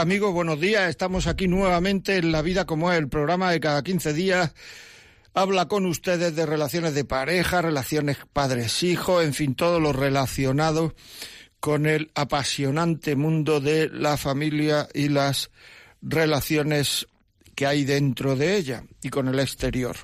[0.00, 0.88] Amigos, buenos días.
[0.88, 4.54] Estamos aquí nuevamente en La vida como es, el programa de cada 15 días.
[5.34, 10.94] Habla con ustedes de relaciones de pareja, relaciones padres-hijos, en fin, todo lo relacionado
[11.60, 15.50] con el apasionante mundo de la familia y las
[16.00, 17.06] relaciones
[17.60, 19.94] que hay dentro de ella y con el exterior.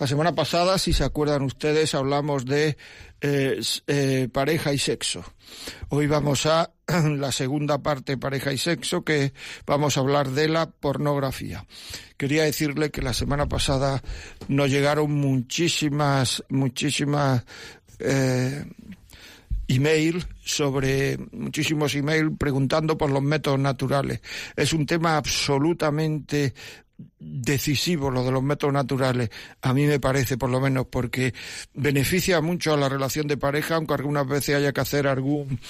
[0.00, 2.76] La semana pasada, si se acuerdan ustedes, hablamos de
[3.20, 5.22] eh, eh, pareja y sexo.
[5.90, 9.32] Hoy vamos a la segunda parte, pareja y sexo, que
[9.64, 11.64] vamos a hablar de la pornografía.
[12.16, 14.02] Quería decirle que la semana pasada
[14.48, 17.44] nos llegaron muchísimas, muchísimas
[18.00, 18.64] eh,
[19.68, 24.20] email sobre muchísimos email preguntando por los métodos naturales.
[24.56, 26.54] Es un tema absolutamente
[27.18, 29.30] decisivo lo de los métodos naturales,
[29.62, 31.34] a mí me parece por lo menos, porque
[31.74, 35.60] beneficia mucho a la relación de pareja, aunque algunas veces haya que hacer algún,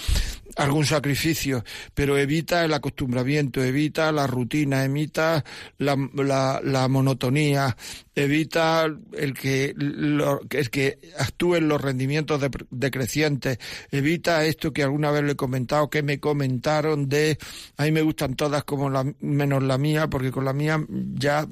[0.56, 5.44] algún sacrificio, pero evita el acostumbramiento, evita la rutina, evita
[5.78, 7.76] la, la, la monotonía,
[8.24, 13.58] evita el que, lo, el que actúen los rendimientos decrecientes,
[13.90, 17.38] evita esto que alguna vez le he comentado, que me comentaron de,
[17.76, 21.46] a mí me gustan todas como la, menos la mía, porque con la mía ya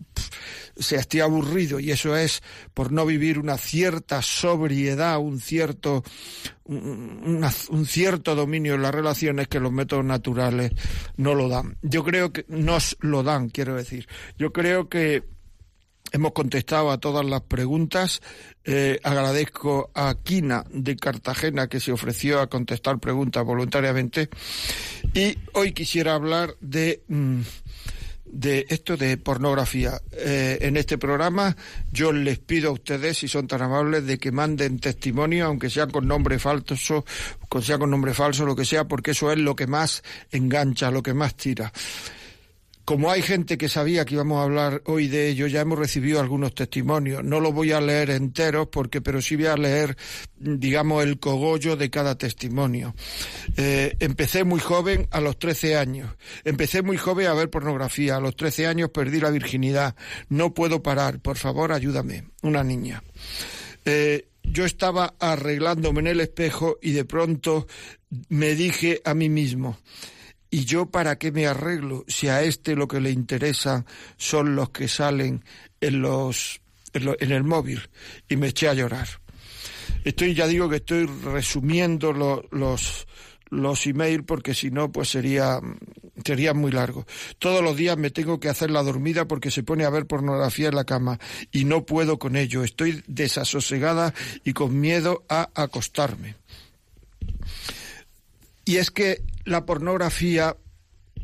[0.77, 2.42] se esté aburrido y eso es
[2.75, 6.05] por no vivir una cierta sobriedad, un cierto,
[6.64, 10.72] un cierto dominio en las relaciones que los métodos naturales
[11.17, 11.78] no lo dan.
[11.83, 14.06] Yo creo que nos lo dan, quiero decir.
[14.37, 15.36] Yo creo que
[16.12, 18.23] Hemos contestado a todas las preguntas.
[18.65, 24.28] Eh, agradezco a Quina de Cartagena que se ofreció a contestar preguntas voluntariamente.
[25.15, 27.41] Y hoy quisiera hablar de mm,
[28.27, 30.00] de esto de pornografía.
[30.12, 31.56] Eh, en este programa
[31.91, 35.87] yo les pido a ustedes, si son tan amables, de que manden testimonio, aunque sea
[35.87, 37.05] con nombre falso,
[37.61, 41.03] sea con nombre falso, lo que sea, porque eso es lo que más engancha, lo
[41.03, 41.73] que más tira.
[42.87, 46.21] Como hay gente que sabía que íbamos a hablar hoy de ello, ya hemos recibido
[46.21, 47.25] algunos testimonios.
[47.25, 49.97] No los voy a leer enteros, porque, pero sí voy a leer,
[50.39, 52.95] digamos, el cogollo de cada testimonio.
[53.57, 56.15] Eh, empecé muy joven, a los 13 años.
[56.45, 58.19] Empecé muy joven a ver pornografía.
[58.19, 59.97] A los 13 años perdí la virginidad.
[60.29, 61.19] No puedo parar.
[61.19, 62.29] Por favor, ayúdame.
[62.43, 63.03] Una niña.
[63.85, 67.67] Eh, yo estaba arreglándome en el espejo y de pronto
[68.29, 69.77] me dije a mí mismo,
[70.51, 73.84] ¿Y yo para qué me arreglo si a este lo que le interesa
[74.17, 75.45] son los que salen
[75.81, 76.61] en los
[76.93, 77.83] en, el móvil?
[78.29, 79.09] Y me eché a llorar.
[80.05, 83.06] Estoy, ya digo que estoy resumiendo los
[83.51, 85.61] los emails porque si no pues sería
[86.25, 87.06] sería muy largo.
[87.39, 90.69] Todos los días me tengo que hacer la dormida porque se pone a ver pornografía
[90.69, 91.19] en la cama
[91.53, 92.65] y no puedo con ello.
[92.65, 94.15] Estoy desasosegada
[94.45, 96.37] y con miedo a acostarme.
[98.66, 100.56] Y es que la pornografía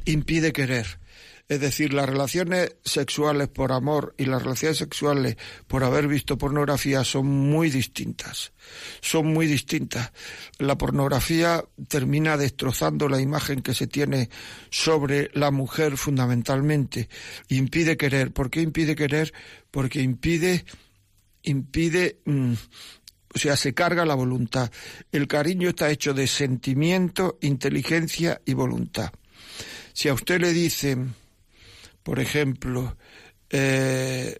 [0.06, 1.00] impide querer.
[1.48, 5.36] Es decir, las relaciones sexuales por amor y las relaciones sexuales
[5.66, 8.52] por haber visto pornografía son muy distintas.
[9.00, 10.12] Son muy distintas.
[10.58, 14.30] La pornografía termina destrozando la imagen que se tiene
[14.70, 17.08] sobre la mujer fundamentalmente.
[17.48, 18.32] Impide querer.
[18.32, 19.34] ¿Por qué impide querer?
[19.70, 20.64] Porque impide,
[21.42, 22.54] impide mmm,
[23.34, 24.70] o sea, se carga la voluntad.
[25.10, 29.10] El cariño está hecho de sentimiento, inteligencia y voluntad.
[29.92, 31.14] Si a usted le dicen,
[32.02, 32.96] por ejemplo,
[33.50, 34.38] eh,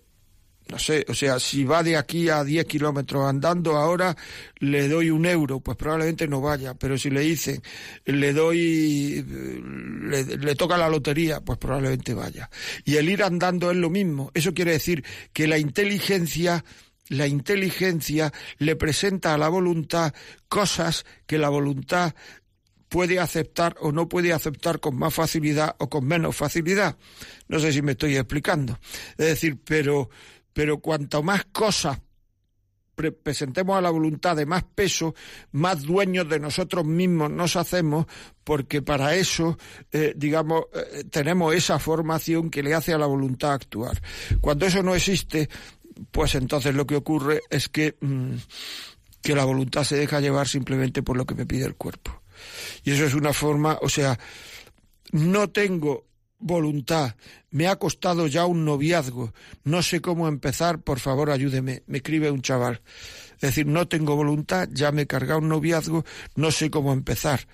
[0.68, 4.16] no sé, o sea, si va de aquí a 10 kilómetros andando ahora,
[4.58, 6.74] le doy un euro, pues probablemente no vaya.
[6.74, 7.62] Pero si le dicen,
[8.06, 12.48] le doy, le, le, toca la lotería, pues probablemente vaya.
[12.84, 14.30] Y el ir andando es lo mismo.
[14.32, 16.64] Eso quiere decir que la inteligencia
[17.12, 20.12] la inteligencia le presenta a la voluntad
[20.48, 22.14] cosas que la voluntad
[22.88, 26.96] puede aceptar o no puede aceptar con más facilidad o con menos facilidad.
[27.48, 28.78] No sé si me estoy explicando.
[29.12, 30.10] Es decir, pero,
[30.52, 31.98] pero cuanto más cosas
[32.94, 35.14] presentemos a la voluntad de más peso,
[35.52, 38.06] más dueños de nosotros mismos nos hacemos,
[38.44, 39.58] porque para eso,
[39.90, 44.00] eh, digamos, eh, tenemos esa formación que le hace a la voluntad actuar.
[44.40, 45.48] Cuando eso no existe,
[46.10, 48.34] pues entonces lo que ocurre es que, mm,
[49.22, 52.22] que la voluntad se deja llevar simplemente por lo que me pide el cuerpo.
[52.84, 54.18] Y eso es una forma, o sea,
[55.12, 56.06] no tengo
[56.38, 57.14] voluntad.
[57.50, 59.32] Me ha costado ya un noviazgo.
[59.64, 60.80] No sé cómo empezar.
[60.80, 61.84] Por favor, ayúdeme.
[61.86, 62.82] Me escribe un chaval.
[63.42, 66.04] Es decir, no tengo voluntad, ya me he cargado un noviazgo,
[66.36, 67.48] no sé cómo empezar.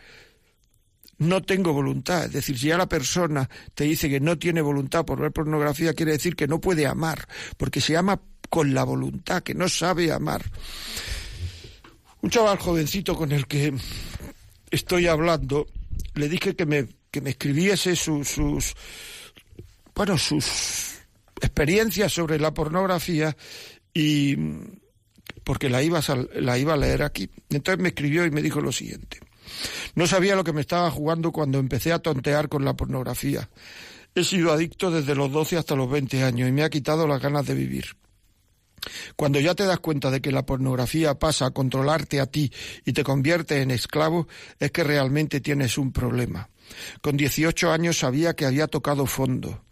[1.17, 2.27] No tengo voluntad.
[2.27, 5.95] Es decir, si ya la persona te dice que no tiene voluntad por ver pornografía,
[5.95, 10.13] quiere decir que no puede amar, porque se ama con la voluntad, que no sabe
[10.13, 10.45] amar.
[12.21, 13.73] Un chaval jovencito con el que
[14.71, 15.67] estoy hablando,
[16.15, 18.75] le dije que me, que me escribiese sus, sus,
[19.95, 20.99] bueno, sus
[21.41, 23.37] experiencias sobre la pornografía
[23.95, 24.37] y
[25.45, 27.31] porque la iba, a, la iba a leer aquí.
[27.51, 29.21] Entonces me escribió y me dijo lo siguiente.
[29.95, 33.49] No sabía lo que me estaba jugando cuando empecé a tontear con la pornografía.
[34.15, 37.23] He sido adicto desde los 12 hasta los 20 años y me ha quitado las
[37.23, 37.97] ganas de vivir.
[39.17, 42.53] Cuando ya te das cuenta de que la pornografía pasa a controlarte a ti
[42.85, 44.29] y te convierte en esclavo,
[44.59, 46.49] es que realmente tienes un problema.
[47.01, 49.63] Con 18 años sabía que había tocado fondo.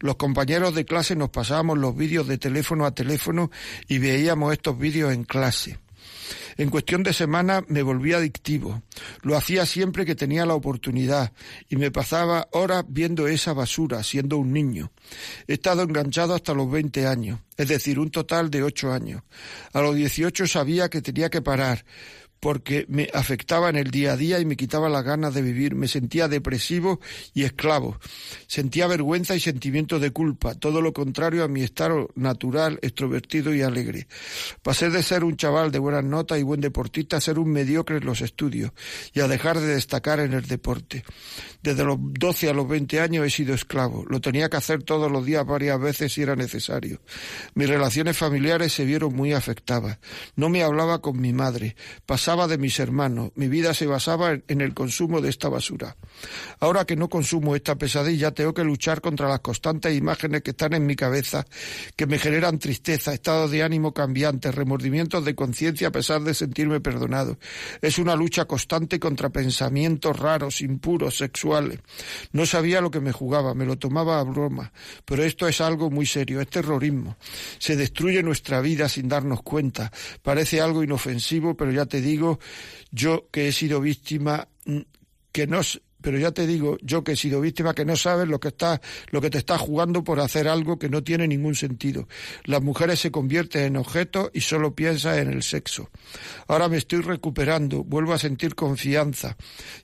[0.00, 3.50] Los compañeros de clase nos pasábamos los vídeos de teléfono a teléfono
[3.88, 5.78] y veíamos estos vídeos en clase.
[6.56, 8.82] En cuestión de semana me volví adictivo.
[9.22, 11.32] Lo hacía siempre que tenía la oportunidad
[11.68, 14.92] y me pasaba horas viendo esa basura siendo un niño.
[15.46, 19.22] He estado enganchado hasta los 20 años, es decir, un total de ocho años.
[19.72, 21.84] A los 18 sabía que tenía que parar,
[22.42, 25.76] porque me afectaba en el día a día y me quitaba las ganas de vivir.
[25.76, 26.98] Me sentía depresivo
[27.34, 28.00] y esclavo.
[28.48, 33.62] Sentía vergüenza y sentimiento de culpa, todo lo contrario a mi estado natural, extrovertido y
[33.62, 34.08] alegre.
[34.60, 37.98] Pasé de ser un chaval de buenas notas y buen deportista a ser un mediocre
[37.98, 38.72] en los estudios
[39.14, 41.04] y a dejar de destacar en el deporte.
[41.62, 44.04] Desde los 12 a los 20 años he sido esclavo.
[44.08, 47.00] Lo tenía que hacer todos los días varias veces si era necesario.
[47.54, 49.98] Mis relaciones familiares se vieron muy afectadas.
[50.34, 51.76] No me hablaba con mi madre.
[52.04, 55.96] Pasaba de mis hermanos, mi vida se basaba en el consumo de esta basura.
[56.58, 60.72] Ahora que no consumo esta pesadilla, tengo que luchar contra las constantes imágenes que están
[60.72, 61.46] en mi cabeza,
[61.94, 66.80] que me generan tristeza, estados de ánimo cambiantes, remordimientos de conciencia a pesar de sentirme
[66.80, 67.38] perdonado.
[67.80, 71.51] Es una lucha constante contra pensamientos raros, impuros, sexuales.
[72.32, 74.72] No sabía lo que me jugaba, me lo tomaba a broma,
[75.04, 77.16] pero esto es algo muy serio, es terrorismo.
[77.58, 79.92] Se destruye nuestra vida sin darnos cuenta.
[80.22, 82.38] Parece algo inofensivo, pero ya te digo,
[82.90, 84.78] yo que he sido víctima, mm,
[85.32, 85.60] que no,
[86.02, 88.80] pero ya te digo, yo que he sido víctima, que no sabes lo que está,
[89.10, 92.08] lo que te está jugando por hacer algo que no tiene ningún sentido.
[92.44, 95.90] Las mujeres se convierten en objetos y solo piensas en el sexo.
[96.48, 99.36] Ahora me estoy recuperando, vuelvo a sentir confianza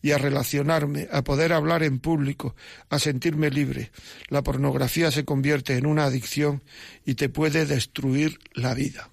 [0.03, 2.55] y a relacionarme, a poder hablar en público,
[2.91, 3.91] a sentirme libre.
[4.29, 6.62] La pornografía se convierte en una adicción
[7.06, 9.11] y te puede destruir la vida.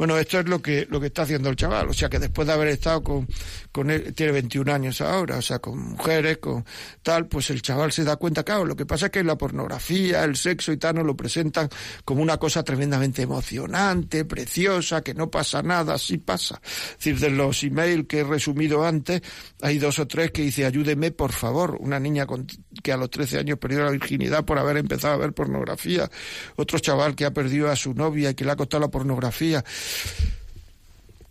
[0.00, 1.90] Bueno, esto es lo que, lo que está haciendo el chaval.
[1.90, 3.28] O sea, que después de haber estado con,
[3.70, 6.64] con él, tiene 21 años ahora, o sea, con mujeres, con
[7.02, 10.24] tal, pues el chaval se da cuenta, claro, lo que pasa es que la pornografía,
[10.24, 11.68] el sexo y tal, nos lo presentan
[12.02, 16.62] como una cosa tremendamente emocionante, preciosa, que no pasa nada, sí pasa.
[16.64, 19.20] Es decir, de los emails que he resumido antes,
[19.60, 22.46] hay dos o tres que dice, ayúdeme, por favor, una niña con,
[22.82, 26.10] que a los 13 años perdió la virginidad por haber empezado a ver pornografía,
[26.56, 29.64] otro chaval que ha perdido a su novia y que le ha costado la pornografía.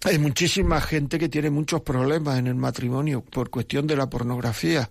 [0.04, 4.90] Hay muchísima gente que tiene muchos problemas en el matrimonio por cuestión de la pornografía.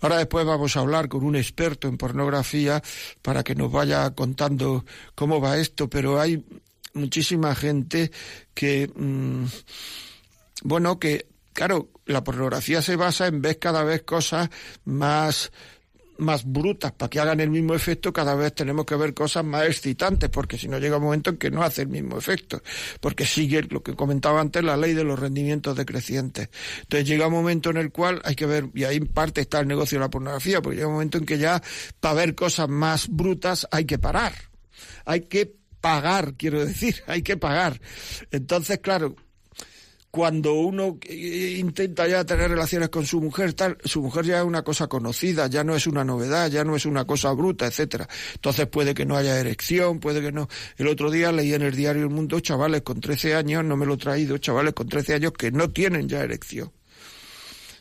[0.00, 2.82] Ahora después vamos a hablar con un experto en pornografía
[3.22, 4.84] para que nos vaya contando
[5.14, 6.44] cómo va esto, pero hay
[6.94, 8.10] muchísima gente
[8.52, 9.44] que, mm,
[10.64, 14.48] bueno, que, claro, la pornografía se basa en ver cada vez cosas
[14.84, 15.50] más
[16.18, 19.66] más brutas para que hagan el mismo efecto, cada vez tenemos que ver cosas más
[19.66, 22.62] excitantes, porque si no llega un momento en que no hace el mismo efecto,
[23.00, 26.48] porque sigue lo que comentaba antes, la ley de los rendimientos decrecientes.
[26.82, 29.60] Entonces llega un momento en el cual hay que ver, y ahí en parte está
[29.60, 31.62] el negocio de la pornografía, porque llega un momento en que ya
[32.00, 34.32] para ver cosas más brutas hay que parar,
[35.04, 37.80] hay que pagar, quiero decir, hay que pagar.
[38.30, 39.16] Entonces, claro,
[40.12, 44.62] cuando uno intenta ya tener relaciones con su mujer, tal, su mujer ya es una
[44.62, 48.06] cosa conocida, ya no es una novedad, ya no es una cosa bruta, etcétera.
[48.34, 50.50] Entonces puede que no haya erección, puede que no.
[50.76, 53.86] El otro día leí en el diario El Mundo chavales con 13 años, no me
[53.86, 56.70] lo he traído, chavales con 13 años que no tienen ya erección.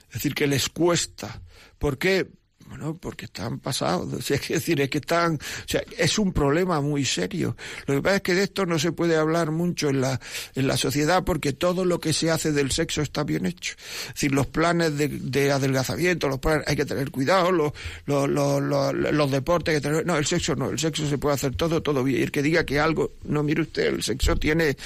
[0.08, 1.42] Es decir, que les cuesta.
[1.78, 2.30] ¿Por qué?
[2.72, 4.32] Bueno, porque están pasados.
[4.32, 5.36] Es decir, es que están.
[5.36, 7.58] O sea, es un problema muy serio.
[7.86, 10.22] Lo que pasa es que de esto no se puede hablar mucho en la,
[10.56, 13.76] en la sociedad porque todo lo que se hace del sexo está bien hecho.
[14.08, 17.74] Es decir, los planes de, de adelgazamiento, los planes, hay que tener cuidado, los,
[18.06, 20.06] los, los, deportes, que tener.
[20.06, 20.70] No, el sexo no.
[20.70, 22.22] El sexo se puede hacer todo, todo bien.
[22.22, 23.12] Y el que diga que algo.
[23.26, 24.78] No, mire usted, el sexo tiene,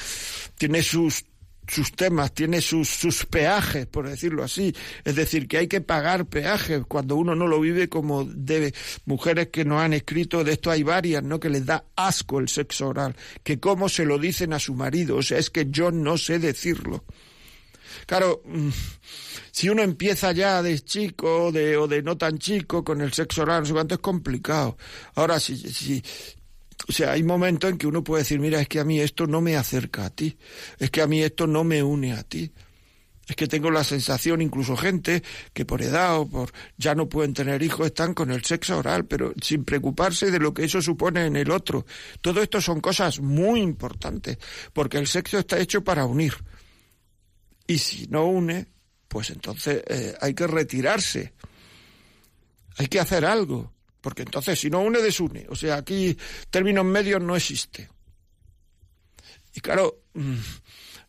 [0.58, 1.24] tiene sus
[1.68, 4.76] sus temas, tiene sus, sus peajes, por decirlo así.
[5.04, 8.74] Es decir, que hay que pagar peajes cuando uno no lo vive como debe.
[9.06, 11.40] Mujeres que nos han escrito, de esto hay varias, ¿no?
[11.40, 15.18] Que les da asco el sexo oral, que cómo se lo dicen a su marido.
[15.18, 17.04] O sea, es que yo no sé decirlo.
[18.06, 18.70] Claro, mm,
[19.52, 23.44] si uno empieza ya de chico de, o de no tan chico con el sexo
[23.44, 24.78] oral, no sé es complicado.
[25.16, 26.04] Ahora, si, si,
[26.88, 29.26] o sea, hay momentos en que uno puede decir, mira, es que a mí esto
[29.28, 30.38] no me acerca a ti,
[30.78, 32.52] es que a mí esto no me une a ti.
[33.28, 37.34] Es que tengo la sensación, incluso gente que por edad o por ya no pueden
[37.34, 41.26] tener hijos, están con el sexo oral, pero sin preocuparse de lo que eso supone
[41.26, 41.88] en el otro.
[42.22, 44.38] Todo esto son cosas muy importantes,
[44.74, 46.36] porque el sexo está hecho para unir.
[47.66, 48.68] Y si no une,
[49.08, 51.34] pues entonces eh, hay que retirarse.
[52.78, 53.75] Hay que hacer algo.
[54.06, 55.48] Porque entonces, si no une, desune.
[55.50, 56.16] O sea, aquí
[56.52, 57.90] términos medios no existe.
[59.52, 60.36] Y claro, mm,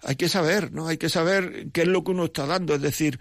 [0.05, 0.89] hay que saber, ¿no?
[0.89, 2.75] Hay que saber qué es lo que uno está dando.
[2.75, 3.21] Es decir,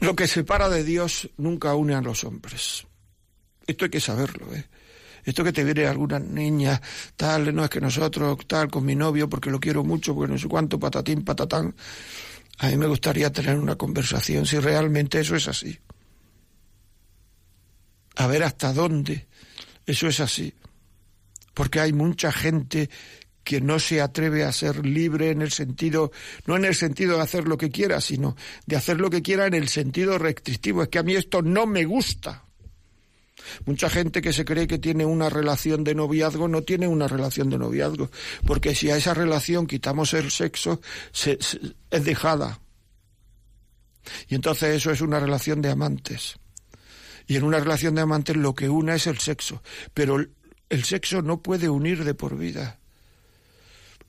[0.00, 2.86] lo que separa de Dios nunca une a los hombres.
[3.66, 4.64] Esto hay que saberlo, ¿eh?
[5.24, 6.80] Esto que te viene alguna niña,
[7.16, 10.38] tal, no es que nosotros, tal, con mi novio, porque lo quiero mucho, porque no
[10.38, 11.74] sé cuánto, patatín, patatán.
[12.60, 15.78] A mí me gustaría tener una conversación si realmente eso es así
[18.16, 19.26] a ver hasta dónde
[19.86, 20.54] eso es así.
[21.52, 22.90] Porque hay mucha gente
[23.42, 26.10] que no se atreve a ser libre en el sentido,
[26.46, 29.46] no en el sentido de hacer lo que quiera, sino de hacer lo que quiera
[29.46, 30.82] en el sentido restrictivo.
[30.82, 32.44] Es que a mí esto no me gusta.
[33.66, 37.50] Mucha gente que se cree que tiene una relación de noviazgo no tiene una relación
[37.50, 38.10] de noviazgo,
[38.46, 40.80] porque si a esa relación quitamos el sexo,
[41.12, 41.58] es
[41.90, 42.60] dejada.
[44.28, 46.36] Y entonces eso es una relación de amantes.
[47.26, 49.62] Y en una relación de amantes lo que una es el sexo,
[49.94, 50.18] pero
[50.68, 52.78] el sexo no puede unir de por vida,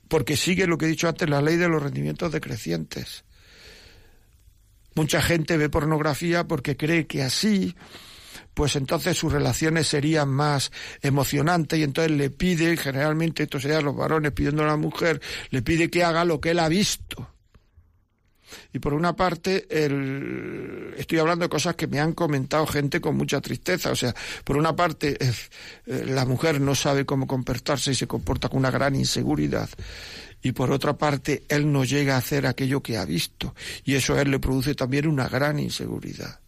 [0.08, 3.24] porque sigue lo que he dicho antes, la ley de los rendimientos decrecientes.
[4.94, 7.76] Mucha gente ve pornografía porque cree que así,
[8.54, 13.94] pues entonces sus relaciones serían más emocionantes y entonces le pide, generalmente esto sería los
[13.94, 15.20] varones pidiendo a la mujer,
[15.50, 17.35] le pide que haga lo que él ha visto.
[18.72, 20.94] Y por una parte, el...
[20.96, 23.90] estoy hablando de cosas que me han comentado gente con mucha tristeza.
[23.90, 28.48] O sea, por una parte, eh, la mujer no sabe cómo comportarse y se comporta
[28.48, 29.68] con una gran inseguridad.
[30.42, 33.54] Y por otra parte, él no llega a hacer aquello que ha visto.
[33.84, 36.40] Y eso a él le produce también una gran inseguridad.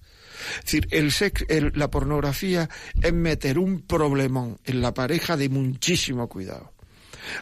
[0.59, 2.69] Es decir, el sex, la pornografía
[3.03, 6.78] es meter un problemón en la pareja de muchísimo cuidado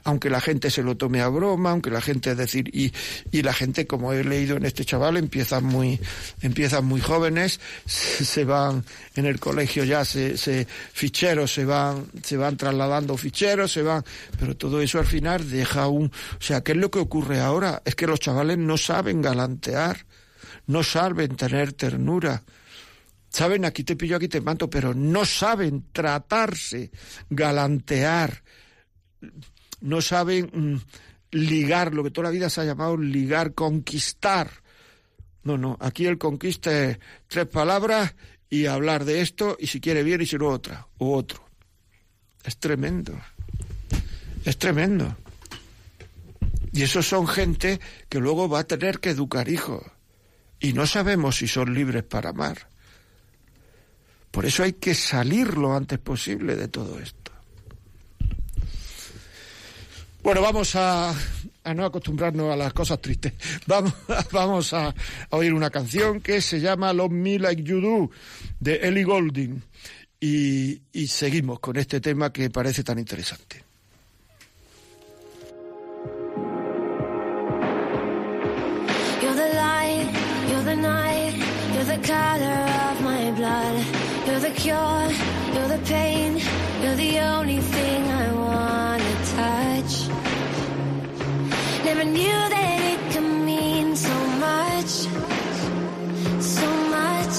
[0.05, 2.93] aunque la gente se lo tome a broma, aunque la gente, es decir, y,
[3.31, 6.01] y la gente, como he leído en este chaval, empiezan muy,
[6.43, 12.37] empiezan muy jóvenes, se, van en el colegio ya, se, se, ficheros se van, se
[12.37, 14.05] van trasladando ficheros, se van,
[14.39, 17.83] pero todo eso al final deja un, o sea, ¿qué es lo que ocurre ahora?
[17.85, 20.07] Es que los chavales no saben galantear,
[20.67, 22.43] no saben tener ternura,
[23.29, 26.91] saben aquí te pillo, aquí te mato, pero no saben tratarse,
[27.31, 28.43] galantear
[29.81, 34.51] no saben mm, ligar, lo que toda la vida se ha llamado ligar, conquistar.
[35.43, 38.15] No, no, aquí el conquista es tres palabras
[38.49, 41.45] y hablar de esto y si quiere bien y si no otra, o otro.
[42.45, 43.13] Es tremendo,
[44.45, 45.17] es tremendo.
[46.73, 49.83] Y esos son gente que luego va a tener que educar hijos.
[50.61, 52.69] Y no sabemos si son libres para amar.
[54.31, 57.33] Por eso hay que salir lo antes posible de todo esto.
[60.27, 61.15] Bueno, vamos a,
[61.73, 63.33] no acostumbrarnos a las cosas tristes.
[63.69, 63.93] Vamos,
[64.33, 64.93] vamos a,
[65.31, 68.11] oír una canción que se llama Love Me Like You Do
[68.59, 69.63] de Ellie Golding.
[70.19, 73.63] Y, y seguimos con este tema que parece tan interesante.
[79.23, 80.09] You're the light,
[80.51, 81.35] you're the night,
[81.73, 84.07] you're the color of my blood.
[84.27, 85.09] You're the cure,
[85.55, 86.41] you're the pain,
[86.83, 90.06] you're the only thing I wanna touch.
[91.97, 94.91] Never knew that it could mean so much,
[96.45, 97.37] so much.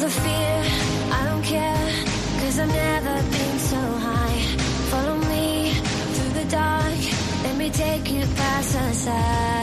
[0.00, 0.64] The fear,
[1.12, 1.92] I don't care,
[2.40, 4.40] cause I've never been so high.
[4.90, 5.72] Follow me
[6.14, 7.00] through the dark,
[7.42, 9.59] let me take you past the satellites.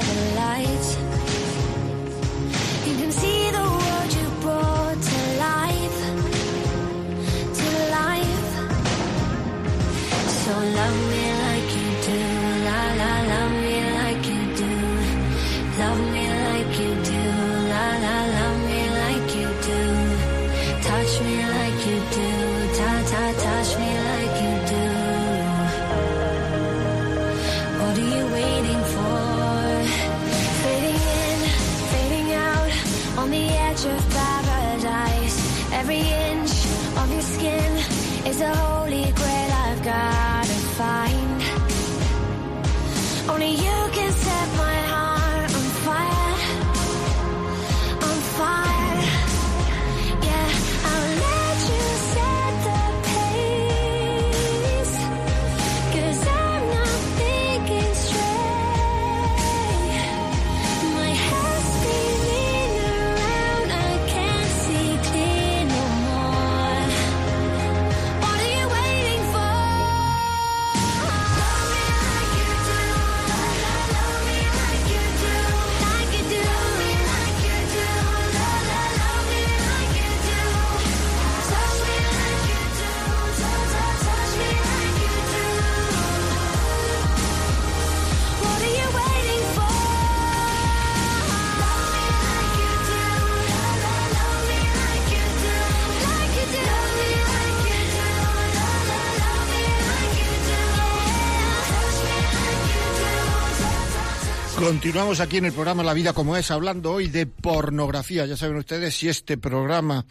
[104.67, 108.25] Continuamos aquí en el programa La Vida como es, hablando hoy de pornografía.
[108.25, 110.05] Ya saben ustedes si este programa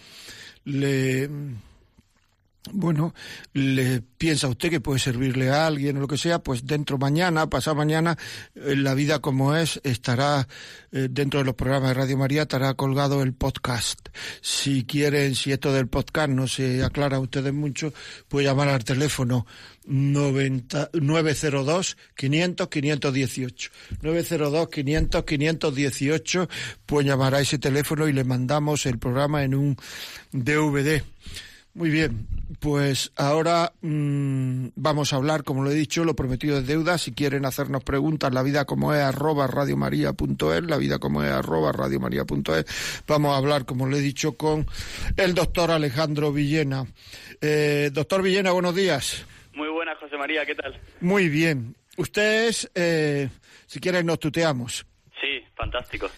[0.65, 1.29] le
[2.73, 3.15] bueno,
[3.53, 7.49] le piensa usted que puede servirle a alguien o lo que sea, pues dentro mañana,
[7.49, 8.17] pasado mañana,
[8.55, 10.49] eh, La Vida como es, estará
[10.93, 14.09] eh, dentro de los programas de Radio María, estará colgado el podcast.
[14.41, 17.93] Si quieren, si esto del podcast no se aclara a ustedes mucho,
[18.29, 19.47] puede llamar al teléfono
[19.87, 23.71] 90, 902 500 518.
[24.03, 26.49] 902 500 518,
[26.85, 29.77] pueden llamar a ese teléfono y le mandamos el programa en un
[30.33, 31.03] DVD.
[31.77, 32.27] Muy bien,
[32.59, 36.97] pues ahora mmm, vamos a hablar, como lo he dicho, lo prometido es deuda.
[36.97, 41.73] Si quieren hacernos preguntas, la vida como es arroba radiomaria.es, la vida como es arroba
[41.73, 43.05] radiomaria.es.
[43.07, 44.67] Vamos a hablar, como lo he dicho, con
[45.19, 46.87] el doctor Alejandro Villena.
[47.43, 49.27] Eh, doctor Villena, buenos días.
[49.53, 50.81] Muy buenas, José María, ¿qué tal?
[51.03, 51.77] Muy bien.
[51.99, 53.29] Usted es, eh,
[53.67, 54.87] si quieren, nos tuteamos.
[55.21, 56.09] Sí, fantástico.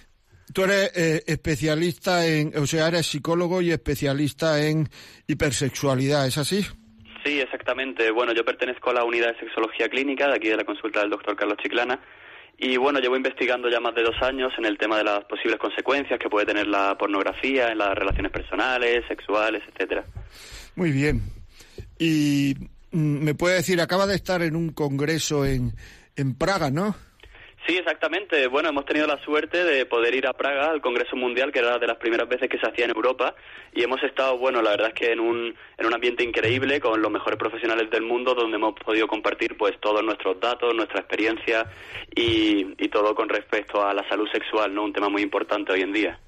[0.52, 4.88] Tú eres eh, especialista en, o sea, eres psicólogo y especialista en
[5.26, 6.64] hipersexualidad, ¿es así?
[7.24, 8.10] Sí, exactamente.
[8.10, 11.10] Bueno, yo pertenezco a la unidad de sexología clínica de aquí de la consulta del
[11.10, 12.00] doctor Carlos Chiclana.
[12.56, 15.58] Y bueno, llevo investigando ya más de dos años en el tema de las posibles
[15.60, 20.04] consecuencias que puede tener la pornografía en las relaciones personales, sexuales, etcétera.
[20.74, 21.22] Muy bien.
[21.98, 22.54] Y
[22.90, 25.72] mm, me puede decir, acaba de estar en un congreso en,
[26.16, 26.96] en Praga, ¿no?
[27.68, 28.46] Sí, exactamente.
[28.46, 31.78] Bueno, hemos tenido la suerte de poder ir a Praga al Congreso Mundial, que era
[31.78, 33.34] de las primeras veces que se hacía en Europa,
[33.74, 37.02] y hemos estado, bueno, la verdad es que en un, en un ambiente increíble, con
[37.02, 41.66] los mejores profesionales del mundo, donde hemos podido compartir pues todos nuestros datos, nuestra experiencia
[42.16, 44.84] y, y todo con respecto a la salud sexual, ¿no?
[44.84, 46.18] Un tema muy importante hoy en día.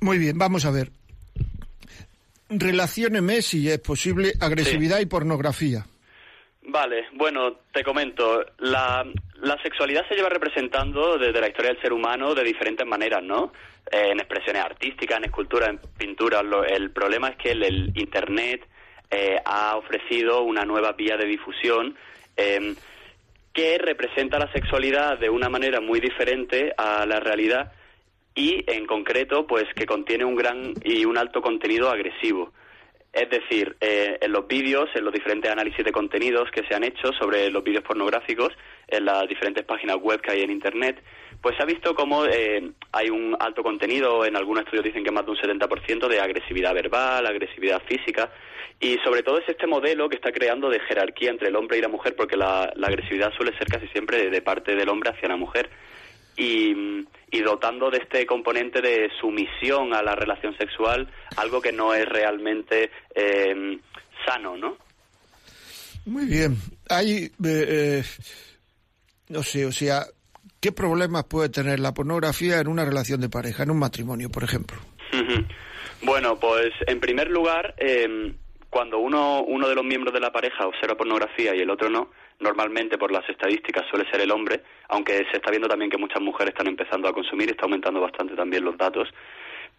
[0.00, 0.88] Muy bien, vamos a ver.
[2.48, 5.02] Relacióneme, si es posible, agresividad Sí.
[5.02, 5.84] y pornografía.
[6.64, 8.44] Vale, bueno, te comento.
[8.58, 9.04] La,
[9.42, 13.52] la sexualidad se lleva representando desde la historia del ser humano de diferentes maneras, ¿no?
[13.90, 16.42] Eh, en expresiones artísticas, en escultura, en pintura.
[16.42, 18.64] Lo- el problema es que el, Internet
[19.10, 21.96] eh, ha ofrecido una nueva vía de difusión
[22.36, 22.74] eh,
[23.52, 27.72] que representa la sexualidad de una manera muy diferente a la realidad
[28.34, 32.52] y, en concreto, pues que contiene un gran y un alto contenido agresivo.
[33.12, 36.82] Es decir, eh, en los vídeos, en los diferentes análisis de contenidos que se han
[36.82, 38.52] hecho sobre los vídeos pornográficos,
[38.88, 41.02] en las diferentes páginas web que hay en Internet,
[41.42, 45.10] pues se ha visto como eh, hay un alto contenido, en algunos estudios dicen que
[45.10, 48.30] más de un 70% de agresividad verbal, agresividad física,
[48.80, 51.82] y sobre todo es este modelo que está creando de jerarquía entre el hombre y
[51.82, 55.10] la mujer, porque la, la agresividad suele ser casi siempre de, de parte del hombre
[55.10, 55.68] hacia la mujer
[56.36, 61.94] y, y dotando de este componente de sumisión a la relación sexual, algo que no
[61.94, 63.78] es realmente eh,
[64.26, 64.76] sano, ¿no?
[66.04, 66.56] Muy bien.
[66.88, 68.04] Hay, eh, eh,
[69.28, 70.04] no sé, o sea,
[70.60, 74.44] ¿qué problemas puede tener la pornografía en una relación de pareja, en un matrimonio, por
[74.44, 74.78] ejemplo?
[76.04, 78.34] Bueno, pues en primer lugar, eh,
[78.72, 82.08] cuando uno, uno de los miembros de la pareja observa pornografía y el otro no,
[82.40, 86.22] normalmente por las estadísticas suele ser el hombre, aunque se está viendo también que muchas
[86.22, 89.10] mujeres están empezando a consumir está aumentando bastante también los datos,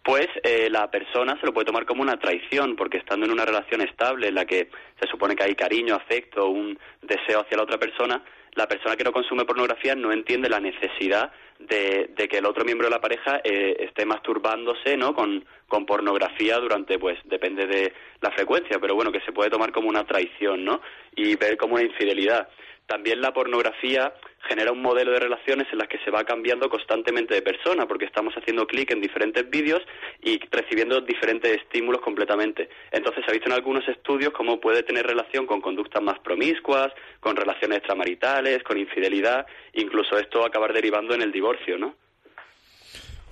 [0.04, 3.44] pues eh, la persona se lo puede tomar como una traición, porque estando en una
[3.44, 4.68] relación estable en la que
[5.00, 8.22] se supone que hay cariño, afecto, un deseo hacia la otra persona,
[8.54, 12.64] la persona que no consume pornografía no entiende la necesidad de, de que el otro
[12.64, 17.92] miembro de la pareja eh, esté masturbándose no con, con pornografía durante pues depende de
[18.20, 20.80] la frecuencia pero bueno que se puede tomar como una traición no
[21.14, 22.48] y ver como una infidelidad
[22.86, 24.12] también la pornografía
[24.46, 28.04] genera un modelo de relaciones en las que se va cambiando constantemente de persona, porque
[28.04, 29.80] estamos haciendo clic en diferentes vídeos
[30.22, 32.68] y recibiendo diferentes estímulos completamente.
[32.92, 36.92] Entonces se ha visto en algunos estudios cómo puede tener relación con conductas más promiscuas,
[37.20, 41.94] con relaciones extramaritales, con infidelidad, incluso esto acabar derivando en el divorcio, ¿no?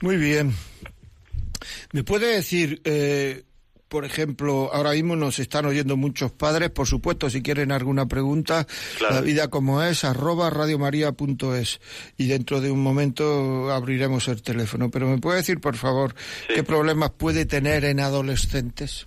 [0.00, 0.50] Muy bien.
[1.92, 3.42] ¿Me puede decir, eh,
[3.92, 8.66] por ejemplo, ahora mismo nos están oyendo muchos padres, por supuesto, si quieren alguna pregunta,
[8.96, 9.16] Claro.
[9.16, 11.78] la vida como es, arroba radiomaria.es
[12.16, 14.90] y dentro de un momento abriremos el teléfono.
[14.90, 16.14] Pero ¿me puede decir, por favor,
[16.48, 16.54] Sí.
[16.54, 19.06] qué problemas puede tener en adolescentes?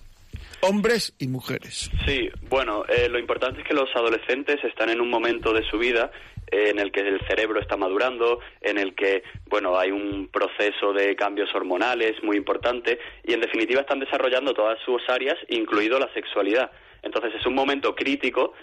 [0.61, 1.89] Hombres y mujeres.
[2.05, 5.79] Sí, bueno, eh, lo importante es que los adolescentes están en un momento de su
[5.79, 6.11] vida
[6.47, 11.15] en el que el cerebro está madurando, en el que, bueno, hay un proceso de
[11.15, 16.71] cambios hormonales muy importante y, en definitiva, están desarrollando todas sus áreas, incluido la sexualidad.
[17.01, 18.53] Entonces, es un momento crítico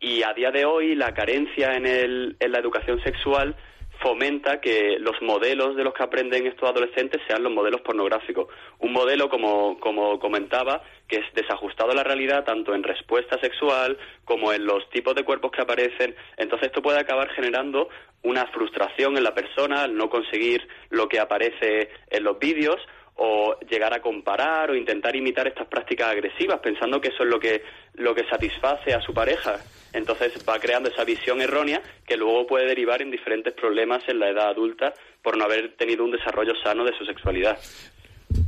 [0.00, 3.56] y a día de hoy la carencia en, el, en la educación sexual
[4.00, 8.48] fomenta que los modelos de los que aprenden estos adolescentes sean los modelos pornográficos.
[8.78, 13.98] Un modelo, como, como comentaba, que es desajustado a la realidad tanto en respuesta sexual
[14.24, 16.14] como en los tipos de cuerpos que aparecen.
[16.36, 17.88] Entonces esto puede acabar generando
[18.22, 22.80] una frustración en la persona al no conseguir lo que aparece en los vídeos
[23.16, 27.40] o llegar a comparar o intentar imitar estas prácticas agresivas pensando que eso es lo
[27.40, 27.62] que
[27.94, 29.58] lo que satisface a su pareja
[29.92, 34.28] entonces va creando esa visión errónea que luego puede derivar en diferentes problemas en la
[34.30, 37.58] edad adulta por no haber tenido un desarrollo sano de su sexualidad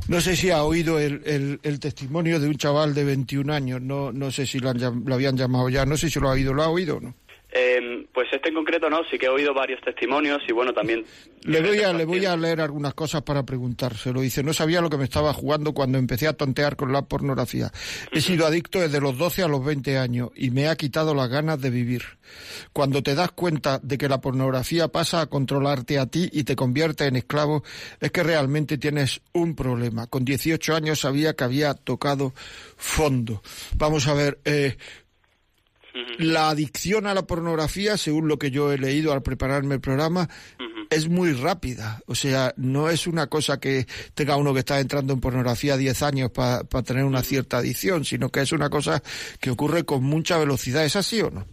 [0.07, 3.81] No sé si ha oído el, el- el testimonio de un chaval de 21 años,
[3.81, 6.33] no, no sé si lo, han lo habían llamado ya, no sé si lo ha
[6.33, 7.15] oído, ¿lo ha oído o no?
[7.53, 11.05] Eh, pues este en concreto no sí que he oído varios testimonios y bueno también
[11.43, 12.41] Le voy, a, diferentes le voy a pacientes.
[12.41, 14.21] leer algunas cosas para preguntárselo.
[14.21, 17.71] Dice, no sabía lo que me estaba jugando cuando empecé a tontear con la pornografía.
[18.11, 21.29] He sido adicto desde los 12 a los 20 años y me ha quitado las
[21.29, 22.03] ganas de vivir.
[22.73, 26.55] Cuando te das cuenta de que la pornografía pasa a controlarte a ti y te
[26.55, 27.63] convierte en esclavo,
[27.99, 30.07] es que realmente tienes un problema.
[30.07, 32.33] Con 18 años sabía que había tocado
[32.77, 33.41] fondo.
[33.75, 34.77] Vamos a ver, eh,
[36.17, 40.29] la adicción a la pornografía, según lo que yo he leído al prepararme el programa,
[40.89, 42.01] es muy rápida.
[42.05, 46.03] O sea, no es una cosa que tenga uno que está entrando en pornografía 10
[46.03, 49.01] años para tener una cierta adicción, sino que es una cosa
[49.39, 50.85] que ocurre con mucha velocidad.
[50.85, 51.47] ¿Es así o no?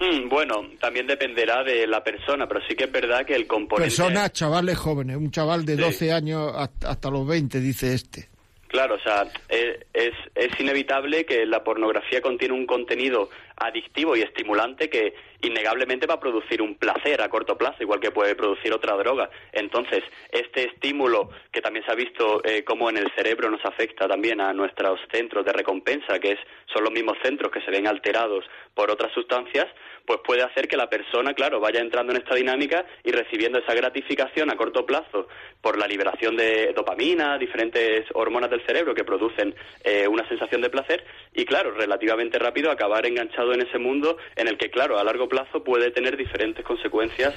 [0.00, 3.96] Hmm, bueno también dependerá de la persona pero sí que es verdad que el componente
[3.96, 5.82] Personas, chavales jóvenes, un chaval de Sí.
[5.82, 8.28] 12 años hasta, hasta los 20, dice este.
[8.68, 14.22] Claro, o sea, eh, es, es inevitable que la pornografía contiene un contenido adictivo y
[14.22, 18.72] estimulante que innegablemente va a producir un placer a corto plazo, igual que puede producir
[18.72, 19.30] otra droga.
[19.52, 24.08] Entonces, este estímulo, que también se ha visto eh, cómo en el cerebro nos afecta
[24.08, 26.38] también a nuestros centros de recompensa, que es,
[26.72, 28.44] son los mismos centros que se ven alterados
[28.74, 29.66] por otras sustancias,
[30.08, 33.74] pues puede hacer que la persona, claro, vaya entrando en esta dinámica y recibiendo esa
[33.74, 35.28] gratificación a corto plazo
[35.60, 40.70] por la liberación de dopamina, diferentes hormonas del cerebro que producen eh, una sensación de
[40.70, 45.04] placer y, claro, relativamente rápido acabar enganchado en ese mundo en el que, claro, a
[45.04, 47.34] largo plazo puede tener diferentes consecuencias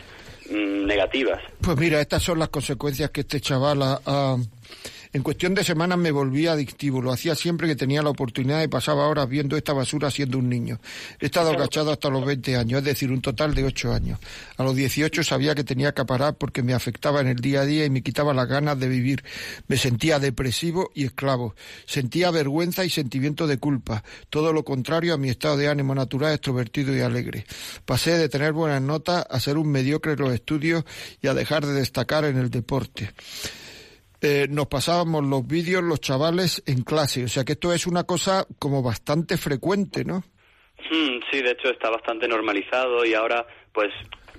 [0.50, 1.42] mm, negativas.
[1.62, 4.38] Pues mira, estas son las consecuencias que este chaval ha-
[5.14, 7.02] En cuestión de semanas me volví adictivo.
[7.02, 10.48] Lo hacía siempre que tenía la oportunidad y pasaba horas viendo esta basura siendo un
[10.48, 10.80] niño.
[11.20, 14.20] He estado agachado hasta los 20 años, es decir, un total de 8 años.
[14.56, 17.66] A los 18 sabía que tenía que parar porque me afectaba en el día a
[17.66, 19.22] día y me quitaba las ganas de vivir.
[19.68, 21.56] Me sentía depresivo y esclavo.
[21.86, 24.06] Sentía vergüenza y sentimiento de culpa.
[24.30, 27.46] Todo lo contrario a mi estado de ánimo natural, extrovertido y alegre.
[27.84, 30.86] Pasé de tener buenas notas a ser un mediocre en los estudios
[31.22, 33.12] y a dejar de destacar en el deporte.
[34.22, 38.04] Eh, nos pasábamos los vídeos los chavales en clase, o sea que esto es una
[38.04, 40.20] cosa como bastante frecuente, ¿no?
[40.92, 43.90] Mm, Sí, de hecho está bastante normalizado y ahora, pues,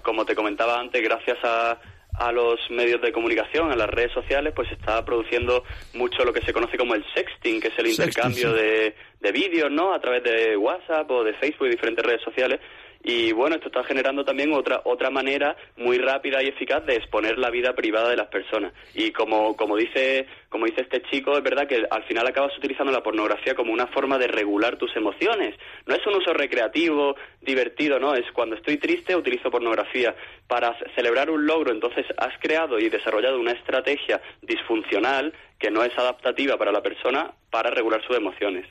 [0.03, 1.81] como te comentaba antes, gracias a,
[2.19, 5.65] a los medios de comunicación, a las redes sociales, pues se está produciendo
[5.95, 8.61] mucho lo que se conoce como el sexting, que es el Sexting, intercambio sí.
[8.63, 9.95] de, de vídeos, ¿no?
[9.95, 12.61] A través de WhatsApp o de Facebook y diferentes redes sociales.
[13.05, 17.37] Y bueno, esto está generando también otra otra manera muy rápida y eficaz de exponer
[17.37, 18.73] la vida privada de las personas.
[18.95, 22.93] Y como como dice como dice este chico, es verdad que al final acabas utilizando
[22.93, 25.57] la pornografía como una forma de regular tus emociones.
[25.87, 30.15] No es un uso recreativo, divertido, no, es cuando estoy triste utilizo pornografía
[30.47, 35.83] para ce- celebrar un logro, entonces has creado y desarrollado una estrategia disfuncional que no
[35.83, 38.67] es adaptativa para la persona para regular sus emociones.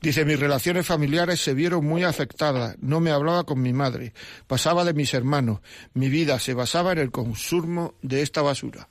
[0.00, 2.76] Dice, mis relaciones familiares se vieron muy afectadas.
[2.82, 4.12] No me hablaba con mi madre.
[4.46, 5.60] Pasaba de mis hermanos.
[5.94, 8.88] Mi vida se basaba en el consumo de esta basura.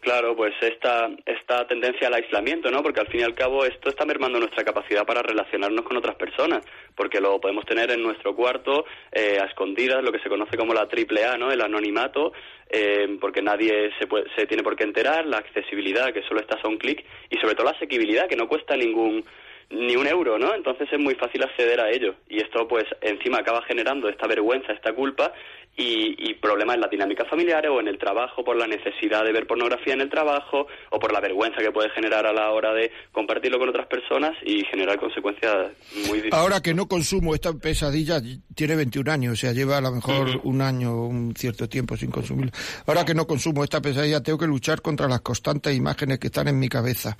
[0.00, 2.82] Claro, pues esta, esta tendencia al aislamiento, ¿no?
[2.82, 6.16] Porque al fin y al cabo esto está mermando nuestra capacidad para relacionarnos con otras
[6.16, 6.64] personas,
[6.96, 10.74] porque lo podemos tener en nuestro cuarto, eh, a escondidas, lo que se conoce como
[10.74, 11.52] la triple A, ¿no?
[11.52, 12.32] El anonimato,
[12.68, 16.64] eh, porque nadie se, puede- se tiene por qué enterar, la accesibilidad, que solo estás
[16.64, 19.24] a un clic, y sobre todo la asequibilidad, que no cuesta ningún
[19.72, 20.54] ni un euro, ¿no?
[20.54, 22.14] Entonces es muy fácil acceder a ello.
[22.28, 25.32] Y esto, pues, encima acaba generando esta vergüenza, esta culpa
[25.76, 29.32] y, y problemas en las dinámicas familiares o en el trabajo por la necesidad de
[29.32, 32.74] ver pornografía en el trabajo o por la vergüenza que puede generar a la hora
[32.74, 36.34] de compartirlo con otras personas y generar consecuencias muy difíciles.
[36.34, 38.20] Ahora que no consumo esta pesadilla,
[38.54, 41.96] tiene 21 años, o sea, lleva a lo mejor un año o un cierto tiempo
[41.96, 42.50] sin consumir.
[42.86, 46.48] Ahora que no consumo esta pesadilla, tengo que luchar contra las constantes imágenes que están
[46.48, 47.16] en mi cabeza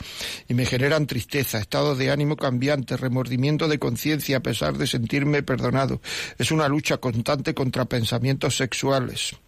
[0.49, 5.43] y me generan tristeza, estado de ánimo cambiante, remordimiento de conciencia a pesar de sentirme
[5.43, 6.01] perdonado.
[6.39, 9.39] Es una lucha constante contra pensamientos sexuales.